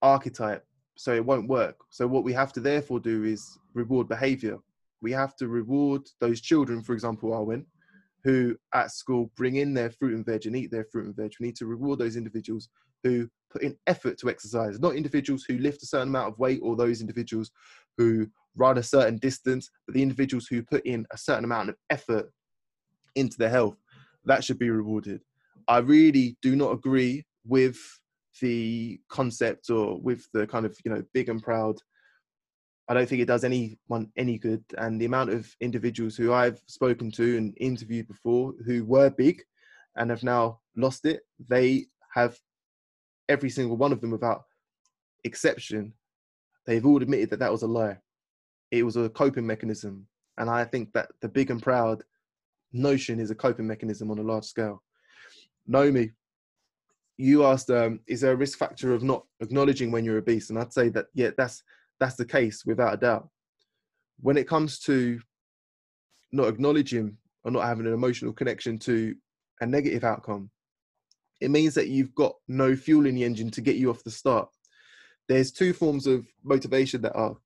archetype 0.00 0.64
so 0.96 1.14
it 1.14 1.24
won't 1.24 1.48
work. 1.48 1.76
So 1.90 2.06
what 2.06 2.24
we 2.24 2.32
have 2.32 2.52
to 2.54 2.60
therefore 2.60 3.00
do 3.00 3.24
is 3.24 3.58
reward 3.74 4.08
behavior 4.08 4.58
we 5.02 5.12
have 5.12 5.36
to 5.36 5.48
reward 5.48 6.02
those 6.20 6.40
children 6.40 6.82
for 6.82 6.92
example 6.92 7.30
Arwin 7.30 7.64
who 8.22 8.54
at 8.74 8.90
school 8.90 9.30
bring 9.36 9.56
in 9.56 9.72
their 9.72 9.90
fruit 9.90 10.14
and 10.14 10.26
veg 10.26 10.44
and 10.46 10.54
eat 10.54 10.70
their 10.70 10.84
fruit 10.84 11.06
and 11.06 11.16
veg. 11.16 11.32
We 11.40 11.46
need 11.46 11.56
to 11.56 11.66
reward 11.66 11.98
those 11.98 12.16
individuals 12.16 12.68
who 13.02 13.28
put 13.50 13.62
in 13.62 13.76
effort 13.86 14.18
to 14.18 14.28
exercise 14.28 14.78
not 14.78 14.94
individuals 14.94 15.44
who 15.48 15.56
lift 15.58 15.82
a 15.82 15.86
certain 15.86 16.08
amount 16.08 16.28
of 16.28 16.38
weight 16.38 16.60
or 16.62 16.76
those 16.76 17.00
individuals 17.00 17.50
who 17.96 18.26
run 18.56 18.76
a 18.78 18.82
certain 18.82 19.16
distance 19.16 19.70
but 19.86 19.94
the 19.94 20.02
individuals 20.02 20.46
who 20.46 20.62
put 20.62 20.84
in 20.84 21.06
a 21.12 21.18
certain 21.18 21.44
amount 21.44 21.70
of 21.70 21.76
effort 21.88 22.30
into 23.14 23.36
their 23.38 23.50
health. 23.50 23.76
That 24.24 24.44
should 24.44 24.58
be 24.58 24.70
rewarded. 24.70 25.22
I 25.68 25.78
really 25.78 26.36
do 26.42 26.56
not 26.56 26.72
agree 26.72 27.24
with 27.46 27.78
the 28.40 29.00
concept 29.08 29.70
or 29.70 30.00
with 30.00 30.26
the 30.32 30.46
kind 30.46 30.66
of 30.66 30.76
you 30.84 30.90
know 30.90 31.02
big 31.12 31.28
and 31.28 31.42
proud 31.42 31.76
i 32.90 32.94
don't 32.94 33.08
think 33.08 33.22
it 33.22 33.28
does 33.28 33.44
anyone 33.44 34.08
any 34.16 34.36
good. 34.36 34.62
And 34.76 35.00
the 35.00 35.06
amount 35.06 35.30
of 35.30 35.48
individuals 35.60 36.16
who 36.16 36.34
i've 36.34 36.60
spoken 36.66 37.10
to 37.12 37.38
and 37.38 37.54
interviewed 37.58 38.08
before 38.08 38.52
who 38.66 38.84
were 38.84 39.08
big 39.08 39.42
and 39.96 40.10
have 40.10 40.22
now 40.22 40.60
lost 40.76 41.06
it 41.06 41.22
they 41.48 41.86
have 42.12 42.36
every 43.28 43.48
single 43.48 43.78
one 43.78 43.92
of 43.92 44.02
them 44.02 44.10
without 44.10 44.42
exception 45.24 45.94
they've 46.66 46.86
all 46.86 47.02
admitted 47.02 47.30
that 47.30 47.40
that 47.40 47.52
was 47.52 47.62
a 47.62 47.66
lie. 47.66 47.98
It 48.70 48.84
was 48.84 48.96
a 48.96 49.08
coping 49.08 49.46
mechanism. 49.46 50.06
And 50.38 50.48
i 50.48 50.64
think 50.64 50.92
that 50.92 51.10
the 51.20 51.28
big 51.28 51.50
and 51.50 51.62
proud 51.62 52.02
notion 52.72 53.18
is 53.18 53.30
a 53.30 53.34
coping 53.34 53.66
mechanism 53.66 54.10
on 54.10 54.18
a 54.18 54.22
large 54.22 54.44
scale. 54.44 54.82
Naomi, 55.66 56.12
you 57.16 57.44
asked, 57.44 57.70
um, 57.70 58.00
is 58.06 58.20
there 58.20 58.32
a 58.32 58.36
risk 58.36 58.56
factor 58.56 58.94
of 58.94 59.02
not 59.02 59.24
acknowledging 59.40 59.90
when 59.90 60.04
you're 60.04 60.18
obese? 60.18 60.50
And 60.50 60.58
I'd 60.58 60.72
say 60.72 60.88
that, 60.90 61.06
yeah, 61.12 61.30
that's, 61.36 61.62
that's 62.00 62.16
the 62.16 62.24
case 62.24 62.64
without 62.64 62.94
a 62.94 62.96
doubt. 62.96 63.28
When 64.20 64.36
it 64.36 64.48
comes 64.48 64.80
to 64.80 65.20
not 66.32 66.48
acknowledging 66.48 67.16
or 67.44 67.50
not 67.50 67.66
having 67.66 67.86
an 67.86 67.92
emotional 67.92 68.32
connection 68.32 68.78
to 68.80 69.14
a 69.60 69.66
negative 69.66 70.02
outcome, 70.02 70.50
it 71.40 71.50
means 71.50 71.74
that 71.74 71.88
you've 71.88 72.14
got 72.14 72.34
no 72.48 72.74
fuel 72.74 73.06
in 73.06 73.14
the 73.14 73.24
engine 73.24 73.50
to 73.52 73.60
get 73.60 73.76
you 73.76 73.90
off 73.90 74.04
the 74.04 74.10
start. 74.10 74.48
There's 75.28 75.52
two 75.52 75.72
forms 75.72 76.06
of 76.06 76.26
motivation 76.42 77.02
that 77.02 77.14
are 77.14 77.36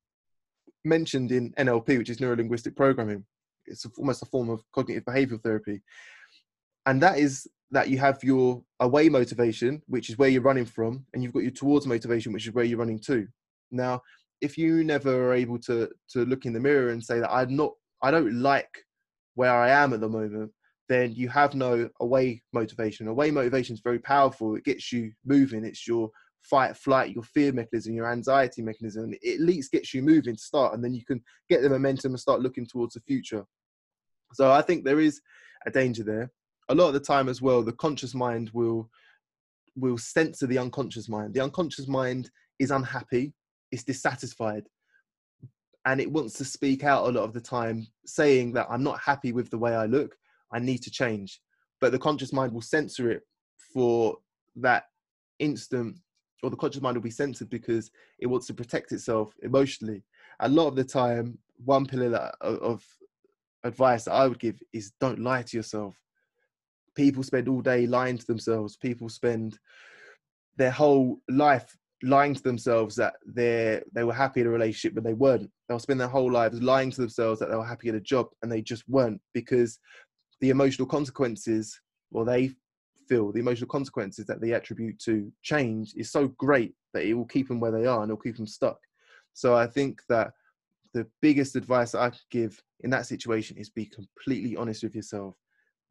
mentioned 0.85 1.33
in 1.33 1.53
NLP, 1.53 1.99
which 1.99 2.11
is 2.11 2.21
neuro 2.21 2.37
linguistic 2.37 2.77
programming. 2.77 3.25
It's 3.67 3.87
almost 3.99 4.23
a 4.23 4.27
form 4.27 4.51
of 4.51 4.63
cognitive 4.73 5.05
behavioral 5.05 5.43
therapy. 5.43 5.83
And 6.87 7.01
that 7.03 7.19
is 7.19 7.47
that 7.71 7.89
you 7.89 7.99
have 7.99 8.23
your 8.23 8.63
away 8.81 9.09
motivation, 9.09 9.83
which 9.87 10.11
is 10.11 10.19
where 10.19 10.29
you're 10.29 10.43
running 10.43 10.67
from, 10.67 11.07
and 11.13 11.23
you've 11.23 11.33
got 11.33 11.43
your 11.43 11.51
towards 11.51 11.87
motivation, 11.87 12.33
which 12.33 12.47
is 12.47 12.55
where 12.55 12.65
you're 12.65 12.79
running 12.79 13.01
to. 13.01 13.27
Now, 13.71 14.03
if 14.45 14.59
you 14.59 14.85
never 14.85 15.29
are 15.29 15.35
able 15.35 15.59
to 15.61 15.89
to 16.11 16.25
look 16.25 16.45
in 16.47 16.53
the 16.53 16.61
mirror 16.61 16.91
and 16.91 17.03
say 17.03 17.19
that 17.21 17.33
I'm 17.33 17.57
not, 17.57 17.73
I 18.03 18.11
don't 18.11 18.41
like 18.41 18.73
where 19.35 19.55
I 19.55 19.71
am 19.71 19.93
at 19.93 20.01
the 20.01 20.09
moment, 20.09 20.53
then 20.89 21.13
you 21.13 21.29
have 21.29 21.55
no 21.55 21.89
away 22.01 22.43
motivation. 22.53 23.09
Away 23.09 23.31
motivation 23.31 23.75
is 23.75 23.81
very 23.81 23.99
powerful. 23.99 24.55
It 24.55 24.65
gets 24.65 24.93
you 24.93 25.13
moving. 25.25 25.65
It's 25.65 25.87
your 25.87 26.11
fight, 26.43 26.77
flight, 26.77 27.15
your 27.15 27.25
fear 27.25 27.53
mechanism, 27.53 27.95
your 27.95 28.11
anxiety 28.11 28.63
mechanism. 28.63 29.15
It 29.23 29.35
at 29.35 29.41
least 29.41 29.73
gets 29.73 29.95
you 29.95 30.03
moving 30.03 30.37
to 30.37 30.43
start, 30.43 30.75
and 30.75 30.85
then 30.85 30.95
you 30.95 31.05
can 31.05 31.23
get 31.49 31.63
the 31.63 31.71
momentum 31.71 32.13
and 32.13 32.21
start 32.21 32.41
looking 32.41 32.67
towards 32.67 32.95
the 32.95 33.01
future. 33.01 33.45
So 34.35 34.53
I 34.53 34.63
think 34.63 34.85
there 34.85 35.01
is 35.01 35.21
a 35.67 35.71
danger 35.71 36.05
there 36.05 36.31
a 36.69 36.75
lot 36.75 36.89
of 36.89 36.95
the 36.95 37.01
time 37.01 37.29
as 37.29 37.43
well, 37.43 37.63
the 37.63 37.73
conscious 37.73 38.15
mind 38.15 38.51
will 38.53 38.89
will 39.77 39.99
censor 39.99 40.47
the 40.47 40.59
unconscious 40.59 41.09
mind. 41.09 41.35
The 41.35 41.41
unconscious 41.41 41.89
mind 41.89 42.31
is 42.61 42.71
unhappy, 42.71 43.33
it's 43.75 43.85
dissatisfied, 43.85 44.65
and 45.85 46.01
it 46.01 46.11
wants 46.11 46.35
to 46.35 46.45
speak 46.45 46.85
out 46.85 47.07
a 47.07 47.13
lot 47.13 47.25
of 47.25 47.33
the 47.33 47.41
time, 47.41 47.87
saying 48.07 48.53
that 48.55 48.67
I'm 48.71 48.83
not 48.83 49.01
happy 49.01 49.33
with 49.33 49.51
the 49.51 49.59
way 49.59 49.75
I 49.75 49.87
look. 49.87 50.17
I 50.53 50.59
need 50.59 50.83
to 50.83 50.91
change. 50.91 51.41
But 51.81 51.93
the 51.93 51.99
conscious 51.99 52.33
mind 52.33 52.53
will 52.53 52.63
censor 52.63 53.11
it 53.11 53.23
for 53.73 54.17
that 54.57 54.85
instant, 55.39 55.97
or 56.43 56.51
the 56.51 56.57
conscious 56.57 56.81
mind 56.81 56.97
will 56.97 57.03
be 57.03 57.11
censored 57.11 57.51
because 57.51 57.91
it 58.19 58.27
wants 58.27 58.47
to 58.47 58.55
protect 58.55 58.93
itself 58.93 59.35
emotionally. 59.43 60.03
A 60.41 60.49
lot 60.49 60.69
of 60.69 60.77
the 60.77 60.85
time, 60.85 61.39
one 61.65 61.87
pillar 61.87 62.33
of 62.41 62.83
advice 63.65 64.05
that 64.05 64.13
I 64.13 64.27
would 64.27 64.39
give 64.39 64.59
is 64.73 64.93
don't 65.01 65.21
lie 65.21 65.43
to 65.43 65.57
yourself 65.57 65.97
people 66.95 67.23
spend 67.23 67.49
all 67.49 67.61
day 67.61 67.87
lying 67.87 68.19
to 68.19 68.27
themselves 68.27 68.77
people 68.77 69.09
spend 69.09 69.59
their 70.57 70.71
whole 70.71 71.21
life 71.29 71.77
lying 72.05 72.35
to 72.35 72.43
themselves 72.43 72.95
that 72.97 73.15
they 73.27 73.81
they 73.93 74.05
were 74.05 74.13
happy 74.13 74.41
in 74.41 74.47
a 74.47 74.51
relationship 74.51 74.95
but 74.95 75.05
they 75.05 75.15
weren't. 75.15 75.51
They'll 75.69 75.79
spend 75.79 76.01
their 76.01 76.09
whole 76.09 76.31
lives 76.31 76.63
lying 76.63 76.91
to 76.93 77.01
themselves 77.01 77.41
that 77.41 77.49
they 77.49 77.57
were 77.57 77.65
happy 77.65 77.89
in 77.89 77.97
a 77.97 78.01
job 78.01 78.27
and 78.43 78.53
they 78.53 78.63
just 78.63 78.89
weren't 78.89 79.21
because 79.33 79.79
the 80.41 80.51
emotional 80.51 80.87
consequences 80.87 81.81
well 82.11 82.25
they 82.25 82.53
feel 83.09 83.33
the 83.33 83.41
emotional 83.41 83.69
consequences 83.69 84.27
that 84.27 84.41
they 84.41 84.53
attribute 84.53 84.99
to 84.99 85.31
change 85.43 85.93
is 85.97 86.11
so 86.11 86.29
great 86.39 86.75
that 86.93 87.05
it 87.05 87.15
will 87.15 87.27
keep 87.27 87.49
them 87.49 87.61
where 87.61 87.73
they 87.73 87.87
are 87.87 88.03
and 88.03 88.11
it'll 88.11 88.23
keep 88.23 88.37
them 88.37 88.47
stuck. 88.47 88.79
So 89.33 89.55
i 89.55 89.67
think 89.67 90.01
that 90.09 90.33
the 90.93 91.07
biggest 91.21 91.57
advice 91.57 91.95
i 91.95 92.09
could 92.11 92.21
give 92.31 92.63
in 92.85 92.91
that 92.91 93.07
situation 93.07 93.57
is 93.57 93.71
be 93.71 93.87
completely 93.87 94.57
honest 94.57 94.83
with 94.83 94.95
yourself. 94.95 95.37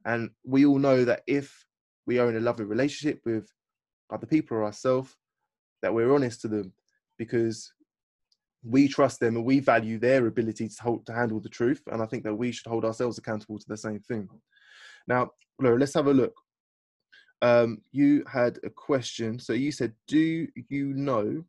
And 0.06 0.30
we 0.46 0.66
all 0.66 0.80
know 0.80 1.04
that 1.06 1.24
if 1.28 1.66
we 2.06 2.20
are 2.20 2.30
in 2.30 2.38
a 2.38 2.42
loving 2.42 2.68
relationship 2.68 3.22
with 3.26 3.52
other 4.12 4.28
people 4.28 4.58
or 4.58 4.64
ourselves, 4.64 5.16
that 5.84 5.94
we're 5.94 6.14
honest 6.14 6.42
to 6.42 6.48
them 6.48 6.74
because 7.20 7.72
we 8.64 8.88
trust 8.88 9.20
them 9.20 9.36
and 9.36 9.46
we 9.46 9.60
value 9.60 10.00
their 10.00 10.26
ability 10.26 10.70
to 10.70 10.82
hold 10.82 11.06
to 11.06 11.14
handle 11.14 11.40
the 11.40 11.50
truth. 11.50 11.82
And 11.92 12.02
I 12.02 12.06
think 12.06 12.24
that 12.24 12.34
we 12.34 12.52
should 12.52 12.68
hold 12.68 12.86
ourselves 12.86 13.18
accountable 13.18 13.60
to 13.60 13.66
the 13.68 13.78
same 13.78 14.00
thing. 14.00 14.28
Now, 15.08 15.32
Laura, 15.60 15.78
let's 15.78 15.94
have 15.94 16.08
a 16.08 16.14
look. 16.14 16.34
Um, 17.42 17.82
you 17.92 18.24
had 18.32 18.58
a 18.64 18.70
question. 18.70 19.38
So 19.38 19.52
you 19.52 19.72
said, 19.72 19.94
Do 20.08 20.48
you 20.70 20.94
know 20.94 21.44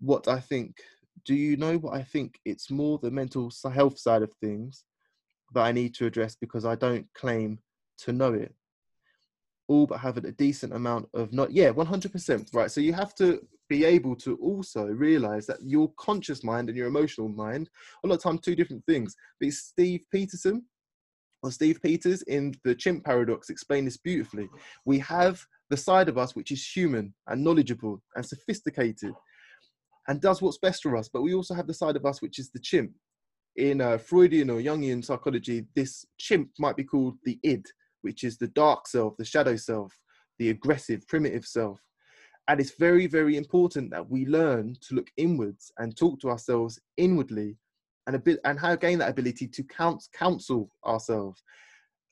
what 0.00 0.26
I 0.26 0.40
think? 0.40 0.78
Do 1.26 1.34
you 1.34 1.58
know 1.58 1.76
what 1.76 1.94
I 1.94 2.02
think? 2.02 2.40
It's 2.46 2.70
more 2.70 2.98
the 2.98 3.10
mental 3.10 3.52
health 3.70 3.98
side 3.98 4.22
of 4.22 4.32
things 4.40 4.84
that 5.52 5.60
I 5.60 5.72
need 5.72 5.94
to 5.96 6.06
address 6.06 6.34
because 6.34 6.64
I 6.64 6.74
don't 6.74 7.06
claim 7.14 7.58
to 7.98 8.14
know 8.14 8.32
it 8.32 8.54
all 9.70 9.86
but 9.86 10.00
having 10.00 10.26
a 10.26 10.32
decent 10.32 10.74
amount 10.74 11.08
of 11.14 11.32
not 11.32 11.52
yeah 11.52 11.70
100% 11.70 12.48
right? 12.52 12.70
So 12.70 12.80
you 12.80 12.92
have 12.92 13.14
to 13.14 13.40
be 13.68 13.84
able 13.84 14.16
to 14.16 14.36
also 14.38 14.86
realize 14.86 15.46
that 15.46 15.62
your 15.62 15.92
conscious 15.96 16.42
mind 16.42 16.68
and 16.68 16.76
your 16.76 16.88
emotional 16.88 17.28
mind 17.28 17.70
a 18.02 18.08
lot 18.08 18.16
of 18.16 18.22
times 18.22 18.40
two 18.40 18.56
different 18.56 18.84
things. 18.84 19.14
But 19.40 19.52
steve 19.52 20.00
peterson 20.10 20.64
or 21.44 21.52
steve 21.52 21.80
peters 21.80 22.22
in 22.22 22.52
the 22.64 22.74
chimp 22.74 23.04
paradox 23.04 23.48
explained 23.48 23.86
this 23.86 23.96
beautifully. 23.96 24.48
We 24.84 24.98
have 24.98 25.40
the 25.70 25.76
side 25.76 26.08
of 26.08 26.18
us 26.18 26.34
which 26.34 26.50
is 26.50 26.66
human 26.66 27.14
and 27.28 27.44
knowledgeable 27.44 28.02
and 28.16 28.26
sophisticated 28.26 29.12
and 30.08 30.20
does 30.20 30.42
what's 30.42 30.58
best 30.58 30.82
for 30.82 30.96
us 30.96 31.08
but 31.08 31.22
we 31.22 31.32
also 31.32 31.54
have 31.54 31.68
the 31.68 31.74
side 31.74 31.94
of 31.94 32.04
us 32.04 32.20
which 32.20 32.40
is 32.40 32.50
the 32.50 32.58
chimp. 32.58 32.90
In 33.54 33.80
uh, 33.80 33.98
freudian 33.98 34.50
or 34.50 34.60
jungian 34.60 35.04
psychology 35.04 35.66
this 35.76 36.04
chimp 36.18 36.48
might 36.58 36.76
be 36.76 36.82
called 36.82 37.14
the 37.24 37.38
id 37.44 37.64
which 38.02 38.24
is 38.24 38.36
the 38.36 38.48
dark 38.48 38.86
self, 38.86 39.16
the 39.16 39.24
shadow 39.24 39.56
self, 39.56 39.92
the 40.38 40.50
aggressive, 40.50 41.06
primitive 41.06 41.44
self. 41.44 41.80
And 42.48 42.60
it's 42.60 42.72
very, 42.78 43.06
very 43.06 43.36
important 43.36 43.90
that 43.90 44.10
we 44.10 44.26
learn 44.26 44.76
to 44.88 44.94
look 44.94 45.10
inwards 45.16 45.70
and 45.78 45.96
talk 45.96 46.20
to 46.20 46.30
ourselves 46.30 46.80
inwardly 46.96 47.56
and 48.06 48.16
a 48.16 48.18
bit 48.18 48.40
and 48.44 48.58
how 48.58 48.74
gain 48.74 48.98
that 48.98 49.10
ability 49.10 49.46
to 49.46 49.64
counsel 50.12 50.70
ourselves. 50.84 51.42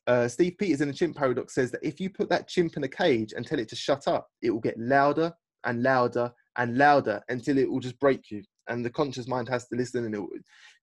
Uh, 0.07 0.29
Steve 0.29 0.57
Peters 0.59 0.81
in 0.81 0.89
the 0.89 0.95
chimp 0.95 1.17
paradox 1.17 1.55
says 1.55 1.71
that 1.71 1.83
if 1.83 2.01
you 2.01 2.09
put 2.09 2.31
that 2.31 2.49
chimp 2.49 2.77
in 2.77 2.85
a 2.85 2.89
cage 2.89 3.33
and 3.37 3.47
tell 3.47 3.59
it 3.59 3.69
to 3.69 3.77
shut 3.77 4.07
up, 4.07 4.29
it 4.41 4.51
will 4.51 4.61
get 4.61 4.79
louder 4.79 5.33
and 5.65 5.83
louder 5.83 6.33
and 6.57 6.79
louder 6.79 7.21
until 7.29 7.59
it 7.59 7.71
will 7.71 7.81
just 7.81 7.99
break 7.99 8.31
you. 8.31 8.43
And 8.69 8.85
the 8.85 8.91
conscious 8.91 9.27
mind 9.27 9.49
has 9.49 9.67
to 9.69 9.77
listen 9.77 10.05
and 10.05 10.15
it 10.15 10.23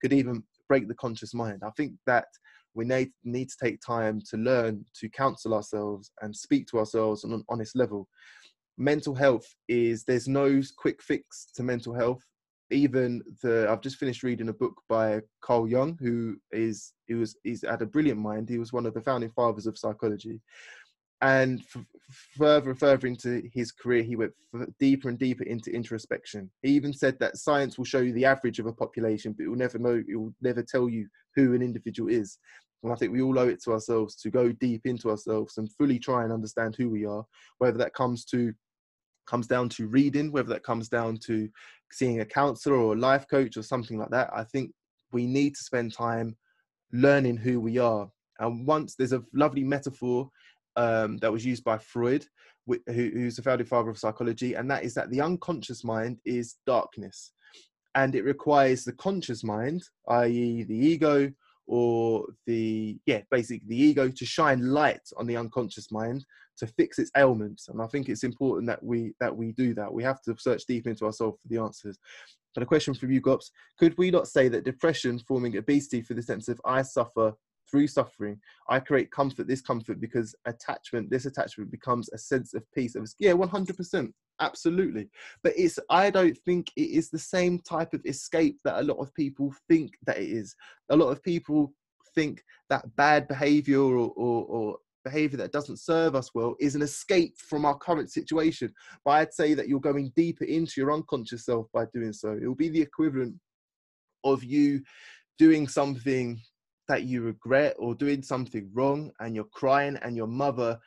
could 0.01 0.13
even 0.13 0.43
break 0.67 0.87
the 0.87 0.95
conscious 0.95 1.33
mind. 1.33 1.61
I 1.65 1.69
think 1.77 1.93
that 2.07 2.25
we 2.75 2.85
need, 2.85 3.11
need 3.23 3.49
to 3.49 3.57
take 3.63 3.79
time 3.81 4.21
to 4.29 4.37
learn 4.37 4.85
to 4.99 5.09
counsel 5.09 5.53
ourselves 5.53 6.11
and 6.21 6.35
speak 6.35 6.67
to 6.67 6.79
ourselves 6.79 7.23
on 7.23 7.33
an 7.33 7.43
honest 7.49 7.75
level. 7.75 8.07
mental 8.77 9.15
health 9.15 9.47
is 9.67 10.03
there's 10.03 10.27
no 10.27 10.61
quick 10.77 11.01
fix 11.01 11.47
to 11.55 11.63
mental 11.63 11.93
health 11.93 12.23
even 12.71 13.21
the 13.43 13.67
I've 13.69 13.81
just 13.81 13.97
finished 13.97 14.23
reading 14.23 14.49
a 14.49 14.53
book 14.53 14.81
by 14.89 15.21
Carl 15.41 15.67
Jung, 15.67 15.97
who 15.99 16.37
is 16.51 16.93
he 17.07 17.13
was 17.13 17.35
he's 17.43 17.63
had 17.63 17.81
a 17.81 17.85
brilliant 17.85 18.19
mind. 18.19 18.49
He 18.49 18.57
was 18.57 18.73
one 18.73 18.85
of 18.85 18.93
the 18.93 19.01
founding 19.01 19.31
fathers 19.31 19.67
of 19.67 19.77
psychology, 19.77 20.41
and 21.21 21.59
f- 21.59 21.85
further 22.37 22.71
and 22.71 22.79
further 22.79 23.07
into 23.07 23.43
his 23.53 23.71
career, 23.71 24.03
he 24.03 24.15
went 24.15 24.33
f- 24.55 24.67
deeper 24.79 25.09
and 25.09 25.19
deeper 25.19 25.43
into 25.43 25.71
introspection. 25.71 26.49
He 26.63 26.69
even 26.69 26.93
said 26.93 27.19
that 27.19 27.37
science 27.37 27.77
will 27.77 27.85
show 27.85 27.99
you 27.99 28.13
the 28.13 28.25
average 28.25 28.59
of 28.59 28.65
a 28.65 28.73
population, 28.73 29.33
but 29.33 29.45
it 29.45 29.49
will 29.49 29.57
never 29.57 29.77
know. 29.77 30.01
It 30.07 30.15
will 30.15 30.33
never 30.41 30.63
tell 30.63 30.89
you 30.89 31.07
who 31.35 31.53
an 31.53 31.61
individual 31.61 32.09
is. 32.09 32.39
And 32.83 32.91
I 32.91 32.95
think 32.95 33.11
we 33.11 33.21
all 33.21 33.39
owe 33.39 33.47
it 33.47 33.63
to 33.63 33.73
ourselves 33.73 34.15
to 34.17 34.29
go 34.29 34.51
deep 34.51 34.85
into 34.85 35.09
ourselves 35.09 35.57
and 35.57 35.71
fully 35.73 35.99
try 35.99 36.23
and 36.23 36.31
understand 36.31 36.75
who 36.75 36.89
we 36.89 37.05
are, 37.05 37.25
whether 37.57 37.77
that 37.79 37.93
comes 37.93 38.25
to 38.25 38.53
comes 39.25 39.47
down 39.47 39.69
to 39.69 39.87
reading, 39.87 40.31
whether 40.31 40.49
that 40.49 40.63
comes 40.63 40.87
down 40.87 41.17
to 41.17 41.49
seeing 41.91 42.21
a 42.21 42.25
counselor 42.25 42.75
or 42.75 42.93
a 42.93 42.99
life 42.99 43.25
coach 43.27 43.57
or 43.57 43.63
something 43.63 43.97
like 43.97 44.11
that. 44.11 44.29
I 44.33 44.43
think 44.43 44.71
we 45.11 45.25
need 45.25 45.55
to 45.55 45.63
spend 45.63 45.93
time 45.93 46.35
learning 46.93 47.37
who 47.37 47.59
we 47.59 47.77
are. 47.77 48.07
And 48.39 48.67
once 48.67 48.95
there's 48.95 49.13
a 49.13 49.23
lovely 49.33 49.63
metaphor 49.63 50.29
um, 50.75 51.17
that 51.17 51.31
was 51.31 51.45
used 51.45 51.63
by 51.63 51.77
Freud, 51.77 52.25
who, 52.67 52.79
who's 52.87 53.35
the 53.35 53.41
founding 53.41 53.67
father 53.67 53.89
of 53.89 53.97
psychology, 53.97 54.55
and 54.55 54.69
that 54.69 54.83
is 54.83 54.93
that 54.95 55.09
the 55.09 55.21
unconscious 55.21 55.83
mind 55.83 56.19
is 56.25 56.55
darkness. 56.65 57.31
And 57.95 58.13
it 58.13 58.25
requires 58.25 58.83
the 58.83 58.93
conscious 58.93 59.43
mind, 59.43 59.83
i.e., 60.09 60.63
the 60.63 60.75
ego, 60.75 61.31
or 61.67 62.25
the 62.45 62.97
yeah 63.05 63.21
basically 63.31 63.67
the 63.67 63.81
ego 63.81 64.09
to 64.09 64.25
shine 64.25 64.71
light 64.71 65.01
on 65.17 65.25
the 65.25 65.37
unconscious 65.37 65.91
mind 65.91 66.25
to 66.57 66.67
fix 66.67 66.99
its 66.99 67.11
ailments. 67.17 67.67
And 67.67 67.81
i 67.81 67.87
think 67.87 68.09
it's 68.09 68.23
important 68.23 68.67
that 68.67 68.83
we 68.83 69.13
that 69.19 69.35
we 69.35 69.51
do 69.51 69.73
that. 69.75 69.91
We 69.91 70.03
have 70.03 70.21
to 70.23 70.35
search 70.37 70.65
deep 70.65 70.87
into 70.87 71.05
ourselves 71.05 71.39
for 71.41 71.47
the 71.47 71.61
answers. 71.61 71.97
But 72.53 72.63
a 72.63 72.67
question 72.67 72.93
from 72.93 73.11
you 73.11 73.19
gops. 73.19 73.51
Could 73.77 73.97
we 73.97 74.11
not 74.11 74.29
say 74.29 74.47
that 74.47 74.63
depression 74.63 75.19
forming 75.19 75.57
obesity 75.57 76.01
for 76.01 76.13
the 76.13 76.21
sense 76.21 76.47
of 76.47 76.59
i 76.65 76.81
suffer 76.81 77.33
through 77.69 77.87
suffering 77.87 78.39
i 78.69 78.79
create 78.79 79.11
comfort 79.11 79.47
this 79.47 79.61
comfort 79.61 79.99
because 79.99 80.35
attachment 80.45 81.09
this 81.09 81.25
attachment 81.25 81.71
becomes 81.71 82.09
a 82.13 82.17
sense 82.17 82.53
of 82.53 82.63
peace 82.73 82.93
of 82.95 83.09
yeah 83.17 83.31
100% 83.31 84.13
absolutely. 84.39 85.09
But 85.43 85.53
it's 85.55 85.79
i 85.89 86.09
don't 86.09 86.37
think 86.45 86.71
it 86.75 86.89
is 86.89 87.09
the 87.09 87.19
same 87.19 87.59
type 87.59 87.93
of 87.93 88.01
escape 88.05 88.59
that 88.63 88.79
a 88.79 88.83
lot 88.83 88.97
of 88.97 89.13
people 89.13 89.53
think 89.67 89.93
that 90.05 90.17
it 90.17 90.29
is. 90.29 90.55
A 90.89 90.95
lot 90.95 91.09
of 91.09 91.23
people 91.23 91.73
think 92.13 92.43
that 92.69 92.95
bad 92.95 93.27
behavior 93.27 93.81
or, 93.81 94.11
or, 94.15 94.45
or 94.45 94.77
behavior 95.03 95.37
that 95.37 95.51
doesn't 95.51 95.79
serve 95.79 96.15
us 96.15 96.31
well 96.33 96.55
is 96.59 96.75
an 96.75 96.81
escape 96.81 97.37
from 97.37 97.65
our 97.65 97.77
current 97.77 98.11
situation. 98.11 98.73
But 99.03 99.11
i'd 99.11 99.33
say 99.33 99.53
that 99.53 99.67
you're 99.67 99.79
going 99.79 100.11
deeper 100.15 100.45
into 100.45 100.73
your 100.77 100.91
unconscious 100.91 101.45
self 101.45 101.67
by 101.73 101.85
doing 101.93 102.13
so. 102.13 102.31
It 102.31 102.47
will 102.47 102.55
be 102.55 102.69
the 102.69 102.81
equivalent 102.81 103.35
of 104.23 104.43
you 104.43 104.81
doing 105.37 105.67
something 105.67 106.41
that 106.87 107.03
you 107.03 107.21
regret 107.21 107.75
or 107.79 107.95
doing 107.95 108.21
something 108.21 108.69
wrong 108.73 109.11
and 109.19 109.35
you're 109.35 109.45
crying 109.45 109.97
and 110.01 110.15
your 110.15 110.27
mother 110.27 110.79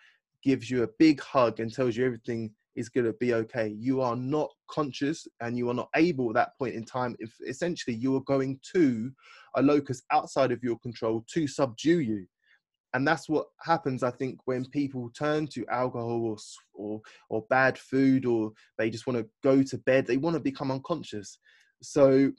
gives 0.43 0.71
you 0.71 0.83
a 0.83 0.89
big 0.99 1.21
hug 1.21 1.61
and 1.61 1.73
tells 1.73 1.97
you 1.97 2.05
everything 2.05 2.51
is 2.79 2.89
going 2.89 3.07
to 3.07 3.13
be 3.15 3.35
okay. 3.35 3.75
You 3.77 4.01
are 4.01 4.17
not 4.17 4.51
conscious 4.71 5.27
and 5.41 5.59
you 5.59 5.69
are 5.69 5.75
not 5.75 5.89
able 5.97 6.31
at 6.31 6.35
that 6.35 6.59
point 6.59 6.75
in 6.75 6.85
time. 6.85 7.17
If 7.19 7.35
essentially 7.47 7.97
you 7.97 8.15
are 8.17 8.23
going 8.23 8.61
to 8.75 9.11
a 9.57 9.63
locus 9.63 10.03
outside 10.13 10.53
of 10.53 10.63
your 10.63 10.79
control 10.79 11.25
to 11.35 11.47
subdue 11.49 12.01
you. 12.01 12.27
And 12.95 13.07
that's 13.07 13.29
what 13.29 13.47
happens, 13.61 14.03
I 14.03 14.11
think, 14.13 14.39
when 14.47 14.65
people 14.65 15.11
turn 15.11 15.47
to 15.49 15.67
alcohol 15.67 16.25
or, 16.25 16.37
or, 16.73 17.01
or 17.29 17.45
bad 17.51 17.77
food 17.77 18.25
or 18.25 18.53
they 18.79 18.89
just 18.89 19.07
want 19.07 19.19
to 19.19 19.29
go 19.43 19.63
to 19.63 19.79
bed, 19.79 20.07
they 20.07 20.17
want 20.17 20.35
to 20.35 20.41
become 20.41 20.71
unconscious. 20.71 21.39
So 21.83 22.33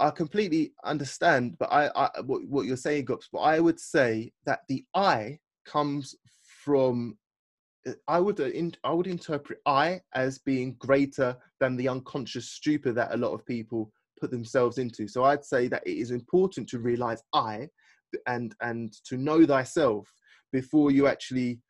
I 0.00 0.10
completely 0.10 0.72
understand, 0.84 1.56
but 1.58 1.72
I, 1.72 1.90
I 1.94 2.20
what, 2.22 2.42
what 2.48 2.66
you're 2.66 2.76
saying, 2.76 3.04
Gops, 3.04 3.28
but 3.32 3.40
I 3.40 3.60
would 3.60 3.78
say 3.78 4.32
that 4.44 4.60
the 4.68 4.84
I 4.94 5.38
comes 5.66 6.14
from 6.64 7.16
I 8.08 8.20
would 8.20 8.40
uh, 8.40 8.50
I 8.84 8.92
would 8.92 9.06
interpret 9.06 9.60
I 9.66 10.00
as 10.14 10.38
being 10.38 10.74
greater 10.78 11.36
than 11.60 11.76
the 11.76 11.88
unconscious 11.88 12.50
stupor 12.50 12.92
that 12.92 13.14
a 13.14 13.16
lot 13.16 13.32
of 13.32 13.46
people 13.46 13.92
put 14.20 14.30
themselves 14.30 14.78
into. 14.78 15.06
So 15.06 15.24
I'd 15.24 15.44
say 15.44 15.68
that 15.68 15.86
it 15.86 15.96
is 15.96 16.10
important 16.10 16.68
to 16.70 16.78
realize 16.78 17.22
I 17.32 17.68
and 18.26 18.54
and 18.60 18.92
to 19.04 19.16
know 19.16 19.46
thyself 19.46 20.12
before 20.52 20.90
you 20.90 21.06
actually 21.06 21.60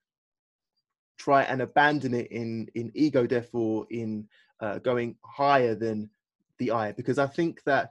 try 1.18 1.42
and 1.42 1.62
abandon 1.62 2.14
it 2.14 2.31
in 2.31 2.68
in 2.74 2.92
ego 2.94 3.26
death 3.26 3.50
or 3.52 3.87
in 3.90 4.29
uh, 4.61 4.79
going 4.79 5.16
higher 5.24 5.74
than 5.74 6.11
the 6.59 6.70
I. 6.70 6.92
Because 6.92 7.18
I 7.18 7.26
think 7.26 7.62
that 7.64 7.90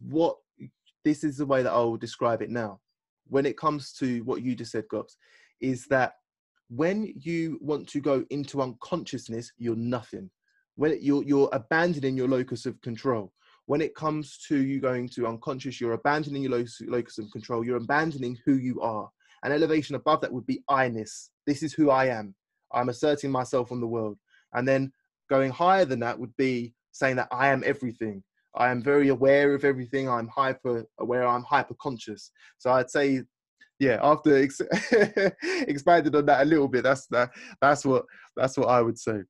what 0.00 0.36
this 1.04 1.24
is 1.24 1.36
the 1.36 1.46
way 1.46 1.62
that 1.62 1.72
I 1.72 1.78
will 1.78 1.96
describe 1.96 2.42
it 2.42 2.50
now. 2.50 2.80
When 3.28 3.46
it 3.46 3.56
comes 3.56 3.92
to 3.94 4.22
what 4.24 4.42
you 4.42 4.54
just 4.54 4.72
said, 4.72 4.84
Gops, 4.88 5.16
is 5.60 5.86
that 5.86 6.14
when 6.68 7.12
you 7.16 7.58
want 7.60 7.88
to 7.88 8.00
go 8.00 8.24
into 8.30 8.62
unconsciousness, 8.62 9.52
you're 9.58 9.76
nothing. 9.76 10.30
When 10.76 10.98
you're 11.00 11.22
you're 11.22 11.50
abandoning 11.52 12.16
your 12.16 12.28
locus 12.28 12.66
of 12.66 12.80
control. 12.80 13.32
When 13.66 13.80
it 13.80 13.94
comes 13.94 14.38
to 14.48 14.58
you 14.58 14.80
going 14.80 15.08
to 15.10 15.26
unconscious, 15.26 15.80
you're 15.80 15.92
abandoning 15.92 16.42
your 16.42 16.52
locus, 16.52 16.82
locus 16.86 17.18
of 17.18 17.30
control. 17.30 17.64
You're 17.64 17.78
abandoning 17.78 18.36
who 18.44 18.56
you 18.56 18.80
are. 18.82 19.08
An 19.42 19.52
elevation 19.52 19.94
above 19.94 20.20
that 20.20 20.32
would 20.32 20.46
be 20.46 20.62
I-ness. 20.68 21.30
This 21.46 21.62
is 21.62 21.72
who 21.72 21.90
I 21.90 22.06
am. 22.06 22.34
I'm 22.72 22.88
asserting 22.88 23.30
myself 23.30 23.72
on 23.72 23.80
the 23.80 23.86
world. 23.86 24.18
And 24.52 24.68
then 24.68 24.92
going 25.30 25.50
higher 25.50 25.84
than 25.84 26.00
that 26.00 26.18
would 26.18 26.36
be 26.36 26.74
saying 26.92 27.16
that 27.16 27.28
I 27.30 27.48
am 27.48 27.62
everything. 27.64 28.22
I 28.54 28.70
am 28.70 28.82
very 28.82 29.08
aware 29.08 29.54
of 29.54 29.64
everything. 29.64 30.08
I'm 30.08 30.28
hyper 30.28 30.84
aware. 30.98 31.26
I'm 31.26 31.42
hyper 31.42 31.74
conscious. 31.80 32.30
So 32.58 32.70
I'd 32.70 32.90
say 32.90 33.22
yeah, 33.78 33.98
after 34.02 34.36
ex- 34.36 34.60
expanded 35.42 36.14
on 36.14 36.26
that 36.26 36.42
a 36.42 36.44
little 36.44 36.68
bit, 36.68 36.84
that's 36.84 37.06
that. 37.08 37.30
That's 37.60 37.84
what 37.84 38.04
that's 38.36 38.56
what 38.56 38.68
I 38.68 38.80
would 38.80 38.98
say. 38.98 39.22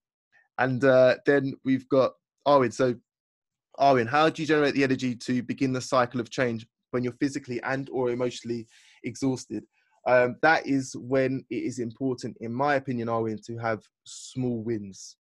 And 0.59 0.85
uh, 0.85 1.17
then 1.27 1.55
we've 1.65 1.89
got 1.89 2.13
Arwin. 2.47 2.73
So, 2.73 2.95
Arwin, 3.79 4.09
how 4.09 4.29
do 4.29 4.43
you 4.43 4.47
generate 4.47 4.75
the 4.75 4.85
energy 4.85 5.15
to 5.17 5.43
begin 5.43 5.73
the 5.73 5.81
cycle 5.81 6.21
of 6.21 6.31
change 6.31 6.67
when 6.91 7.03
you're 7.03 7.15
physically 7.15 7.61
and 7.63 7.89
or 7.91 8.11
emotionally 8.11 8.67
exhausted? 9.03 9.65
Um, 10.07 10.37
that 10.43 10.67
is 10.67 10.95
when 10.99 11.45
it 11.51 11.63
is 11.63 11.79
important, 11.79 12.37
in 12.41 12.53
my 12.53 12.75
opinion, 12.75 13.09
Arwin, 13.09 13.43
to 13.47 13.57
have 13.59 13.83
small 14.05 14.63
wins. 14.63 15.17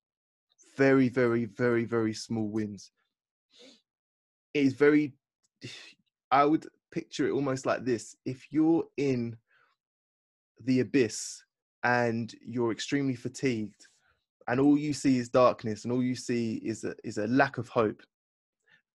Very, 0.76 1.08
very, 1.08 1.46
very, 1.46 1.84
very 1.84 2.12
small 2.12 2.48
wins. 2.48 2.90
It 4.52 4.66
is 4.66 4.74
very. 4.74 5.14
I 6.30 6.44
would 6.44 6.66
picture 6.94 7.26
it 7.26 7.32
almost 7.32 7.66
like 7.66 7.84
this. 7.84 8.16
If 8.24 8.46
you're 8.50 8.84
in 8.96 9.36
the 10.64 10.80
abyss 10.80 11.42
and 11.82 12.32
you're 12.46 12.70
extremely 12.70 13.16
fatigued 13.16 13.88
and 14.46 14.60
all 14.60 14.78
you 14.78 14.92
see 14.92 15.18
is 15.18 15.28
darkness 15.28 15.84
and 15.84 15.92
all 15.92 16.02
you 16.02 16.14
see 16.14 16.62
is 16.64 16.84
a, 16.84 16.94
is 17.02 17.18
a 17.18 17.26
lack 17.26 17.58
of 17.58 17.68
hope 17.68 18.00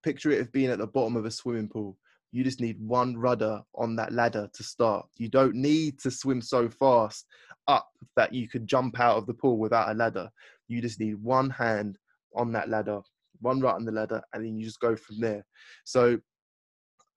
picture 0.02 0.32
it 0.32 0.40
of 0.40 0.52
being 0.54 0.70
at 0.70 0.78
the 0.78 0.88
bottom 0.88 1.18
of 1.18 1.26
a 1.26 1.32
swimming 1.32 1.68
pool. 1.68 1.98
You 2.32 2.44
just 2.44 2.62
need 2.62 2.80
one 2.80 3.18
rudder 3.18 3.62
on 3.76 3.98
that 3.98 4.14
ladder 4.14 4.50
to 4.54 4.64
start. 4.64 5.06
You 5.18 5.28
don't 5.28 5.56
need 5.56 6.00
to 6.00 6.10
swim 6.10 6.42
so 6.42 6.70
fast 6.70 7.26
up 7.68 7.90
that 8.16 8.34
you 8.34 8.48
could 8.48 8.66
jump 8.66 8.98
out 9.00 9.18
of 9.18 9.26
the 9.26 9.34
pool 9.34 9.58
without 9.58 9.90
a 9.90 9.94
ladder. 9.94 10.30
You 10.70 10.82
just 10.82 11.02
need 11.02 11.22
one 11.22 11.50
hand 11.50 11.98
on 12.34 12.54
that 12.54 12.70
ladder 12.70 13.02
one 13.42 13.60
rut 13.60 13.76
on 13.76 13.86
the 13.86 13.92
ladder 13.92 14.22
and 14.34 14.44
then 14.44 14.58
you 14.58 14.66
just 14.66 14.80
go 14.80 14.96
from 14.96 15.20
there. 15.20 15.46
So 15.84 16.20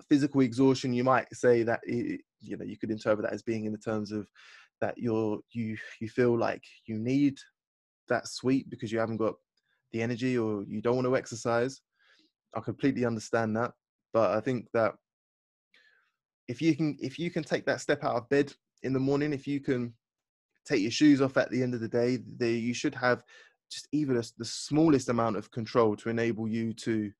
physical 0.08 0.40
exhaustion, 0.40 0.92
you 0.92 1.04
might 1.04 1.26
say 1.32 1.62
that 1.62 1.80
it, 1.84 2.20
you 2.40 2.56
know 2.56 2.64
you 2.64 2.78
could 2.78 2.90
interpret 2.90 3.24
that 3.24 3.34
as 3.34 3.42
being 3.42 3.64
in 3.64 3.72
the 3.72 3.78
terms 3.78 4.12
of 4.12 4.28
that 4.80 4.98
you're 4.98 5.38
you 5.52 5.76
you 6.00 6.08
feel 6.08 6.36
like 6.36 6.62
you 6.86 6.98
need 6.98 7.38
that 8.08 8.26
sweet 8.28 8.68
because 8.68 8.90
you 8.92 8.98
haven't 8.98 9.16
got 9.16 9.34
the 9.92 10.02
energy 10.02 10.36
or 10.36 10.64
you 10.64 10.80
don't 10.80 10.96
want 10.96 11.06
to 11.06 11.16
exercise. 11.16 11.80
I 12.54 12.60
completely 12.60 13.04
understand 13.04 13.56
that, 13.56 13.72
but 14.12 14.32
I 14.32 14.40
think 14.40 14.68
that 14.74 14.94
if 16.48 16.60
you 16.60 16.76
can 16.76 16.96
if 17.00 17.18
you 17.18 17.30
can 17.30 17.44
take 17.44 17.64
that 17.66 17.80
step 17.80 18.04
out 18.04 18.16
of 18.16 18.28
bed 18.28 18.52
in 18.82 18.92
the 18.92 19.00
morning, 19.00 19.32
if 19.32 19.46
you 19.46 19.60
can 19.60 19.94
take 20.66 20.82
your 20.82 20.90
shoes 20.90 21.20
off 21.20 21.36
at 21.36 21.50
the 21.50 21.62
end 21.62 21.74
of 21.74 21.80
the 21.80 21.88
day, 21.88 22.18
they, 22.38 22.52
you 22.52 22.74
should 22.74 22.94
have 22.94 23.22
just 23.70 23.88
even 23.92 24.16
a, 24.16 24.22
the 24.38 24.44
smallest 24.44 25.08
amount 25.08 25.36
of 25.36 25.50
control 25.50 25.96
to 25.96 26.08
enable 26.08 26.46
you 26.46 26.72
to 26.72 27.10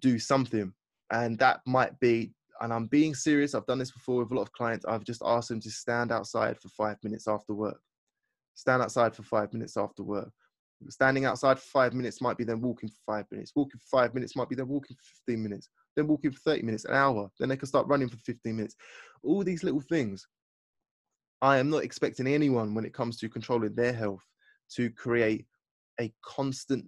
do 0.00 0.18
something 0.18 0.72
and 1.10 1.38
that 1.38 1.60
might 1.66 1.98
be 2.00 2.32
and 2.60 2.72
i'm 2.72 2.86
being 2.86 3.14
serious 3.14 3.54
i've 3.54 3.66
done 3.66 3.78
this 3.78 3.90
before 3.90 4.22
with 4.22 4.30
a 4.30 4.34
lot 4.34 4.42
of 4.42 4.52
clients 4.52 4.84
i've 4.86 5.04
just 5.04 5.22
asked 5.24 5.48
them 5.48 5.60
to 5.60 5.70
stand 5.70 6.12
outside 6.12 6.58
for 6.58 6.68
five 6.68 6.96
minutes 7.02 7.26
after 7.28 7.54
work. 7.54 7.80
Stand 8.60 8.82
outside 8.82 9.16
for 9.16 9.22
five 9.22 9.52
minutes 9.54 9.78
after 9.78 10.02
work. 10.02 10.30
Standing 10.90 11.24
outside 11.24 11.58
for 11.58 11.64
five 11.64 11.94
minutes 11.94 12.20
might 12.20 12.36
be 12.36 12.44
then 12.44 12.60
walking 12.60 12.90
for 12.90 12.98
five 13.06 13.26
minutes 13.30 13.52
walking 13.54 13.78
for 13.78 13.98
five 13.98 14.14
minutes 14.14 14.36
might 14.36 14.48
be 14.48 14.54
then 14.54 14.68
walking 14.68 14.96
for 14.96 15.02
15 15.26 15.42
minutes 15.42 15.68
then 15.94 16.06
walking 16.06 16.30
for 16.30 16.40
30 16.40 16.62
minutes 16.62 16.86
an 16.86 16.94
hour 16.94 17.30
then 17.38 17.48
they 17.48 17.56
can 17.56 17.68
start 17.68 17.86
running 17.86 18.08
for 18.08 18.16
15 18.16 18.56
minutes. 18.56 18.76
All 19.22 19.44
these 19.44 19.62
little 19.64 19.80
things. 19.80 20.26
I 21.42 21.56
am 21.56 21.70
not 21.70 21.84
expecting 21.84 22.26
anyone 22.26 22.74
when 22.74 22.84
it 22.84 22.92
comes 22.92 23.18
to 23.18 23.28
controlling 23.30 23.74
their 23.74 23.94
health 23.94 24.24
to 24.74 24.90
create 24.90 25.46
a 25.98 26.12
constant 26.22 26.86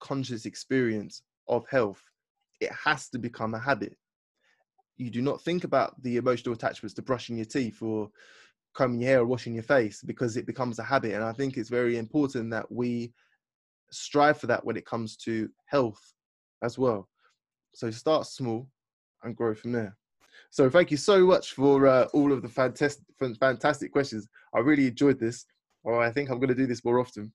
conscious 0.00 0.46
experience 0.46 1.22
of 1.48 1.64
health, 1.68 2.02
it 2.62 2.72
has 2.72 3.08
to 3.10 3.18
become 3.18 3.54
a 3.54 3.58
habit. 3.58 3.96
You 4.96 5.10
do 5.10 5.22
not 5.22 5.42
think 5.42 5.64
about 5.64 6.00
the 6.02 6.16
emotional 6.16 6.54
attachments 6.54 6.94
to 6.94 7.02
brushing 7.02 7.36
your 7.36 7.46
teeth 7.46 7.82
or 7.82 8.10
combing 8.74 9.00
your 9.00 9.10
hair 9.10 9.20
or 9.20 9.26
washing 9.26 9.54
your 9.54 9.62
face 9.64 10.02
because 10.02 10.36
it 10.36 10.46
becomes 10.46 10.78
a 10.78 10.82
habit. 10.82 11.14
And 11.14 11.24
I 11.24 11.32
think 11.32 11.56
it's 11.56 11.68
very 11.68 11.98
important 11.98 12.50
that 12.50 12.70
we 12.70 13.12
strive 13.90 14.38
for 14.38 14.46
that 14.46 14.64
when 14.64 14.76
it 14.76 14.86
comes 14.86 15.16
to 15.18 15.48
health 15.66 16.00
as 16.62 16.78
well. 16.78 17.08
So 17.74 17.90
start 17.90 18.26
small 18.26 18.68
and 19.22 19.36
grow 19.36 19.54
from 19.54 19.72
there. 19.72 19.96
So 20.50 20.70
thank 20.70 20.90
you 20.90 20.96
so 20.96 21.26
much 21.26 21.52
for 21.52 21.86
uh, 21.86 22.04
all 22.12 22.32
of 22.32 22.42
the 22.42 22.48
fantastic, 22.48 23.04
fantastic 23.40 23.92
questions. 23.92 24.28
I 24.54 24.60
really 24.60 24.86
enjoyed 24.86 25.18
this. 25.18 25.46
I 25.86 26.10
think 26.10 26.30
I'm 26.30 26.38
going 26.38 26.48
to 26.48 26.54
do 26.54 26.66
this 26.66 26.84
more 26.84 27.00
often. 27.00 27.32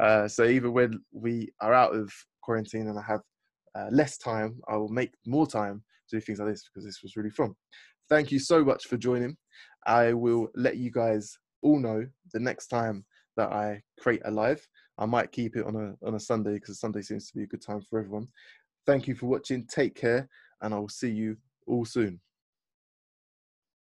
Uh, 0.00 0.26
so 0.26 0.44
even 0.44 0.72
when 0.72 1.00
we 1.12 1.52
are 1.60 1.74
out 1.74 1.94
of 1.94 2.12
quarantine 2.40 2.88
and 2.88 2.98
I 2.98 3.02
have 3.02 3.20
uh, 3.74 3.88
less 3.90 4.18
time, 4.18 4.60
I 4.68 4.76
will 4.76 4.88
make 4.88 5.12
more 5.26 5.46
time 5.46 5.82
to 6.08 6.16
do 6.16 6.20
things 6.20 6.38
like 6.38 6.48
this 6.48 6.64
because 6.64 6.84
this 6.84 7.02
was 7.02 7.16
really 7.16 7.30
fun. 7.30 7.54
Thank 8.08 8.30
you 8.30 8.38
so 8.38 8.64
much 8.64 8.86
for 8.86 8.96
joining. 8.96 9.36
I 9.86 10.12
will 10.12 10.48
let 10.54 10.76
you 10.76 10.90
guys 10.90 11.36
all 11.62 11.78
know 11.78 12.06
the 12.32 12.40
next 12.40 12.68
time 12.68 13.04
that 13.36 13.52
I 13.52 13.82
create 14.00 14.22
a 14.24 14.30
live. 14.30 14.66
I 14.98 15.06
might 15.06 15.32
keep 15.32 15.56
it 15.56 15.64
on 15.64 15.76
a 15.76 16.06
on 16.06 16.14
a 16.14 16.20
Sunday 16.20 16.54
because 16.54 16.80
Sunday 16.80 17.02
seems 17.02 17.28
to 17.28 17.36
be 17.36 17.44
a 17.44 17.46
good 17.46 17.62
time 17.62 17.80
for 17.88 17.98
everyone. 17.98 18.28
Thank 18.86 19.06
you 19.08 19.14
for 19.14 19.26
watching. 19.26 19.66
Take 19.66 19.94
care, 19.94 20.28
and 20.60 20.74
I 20.74 20.78
will 20.78 20.88
see 20.88 21.10
you 21.10 21.36
all 21.66 21.84
soon. 21.84 22.20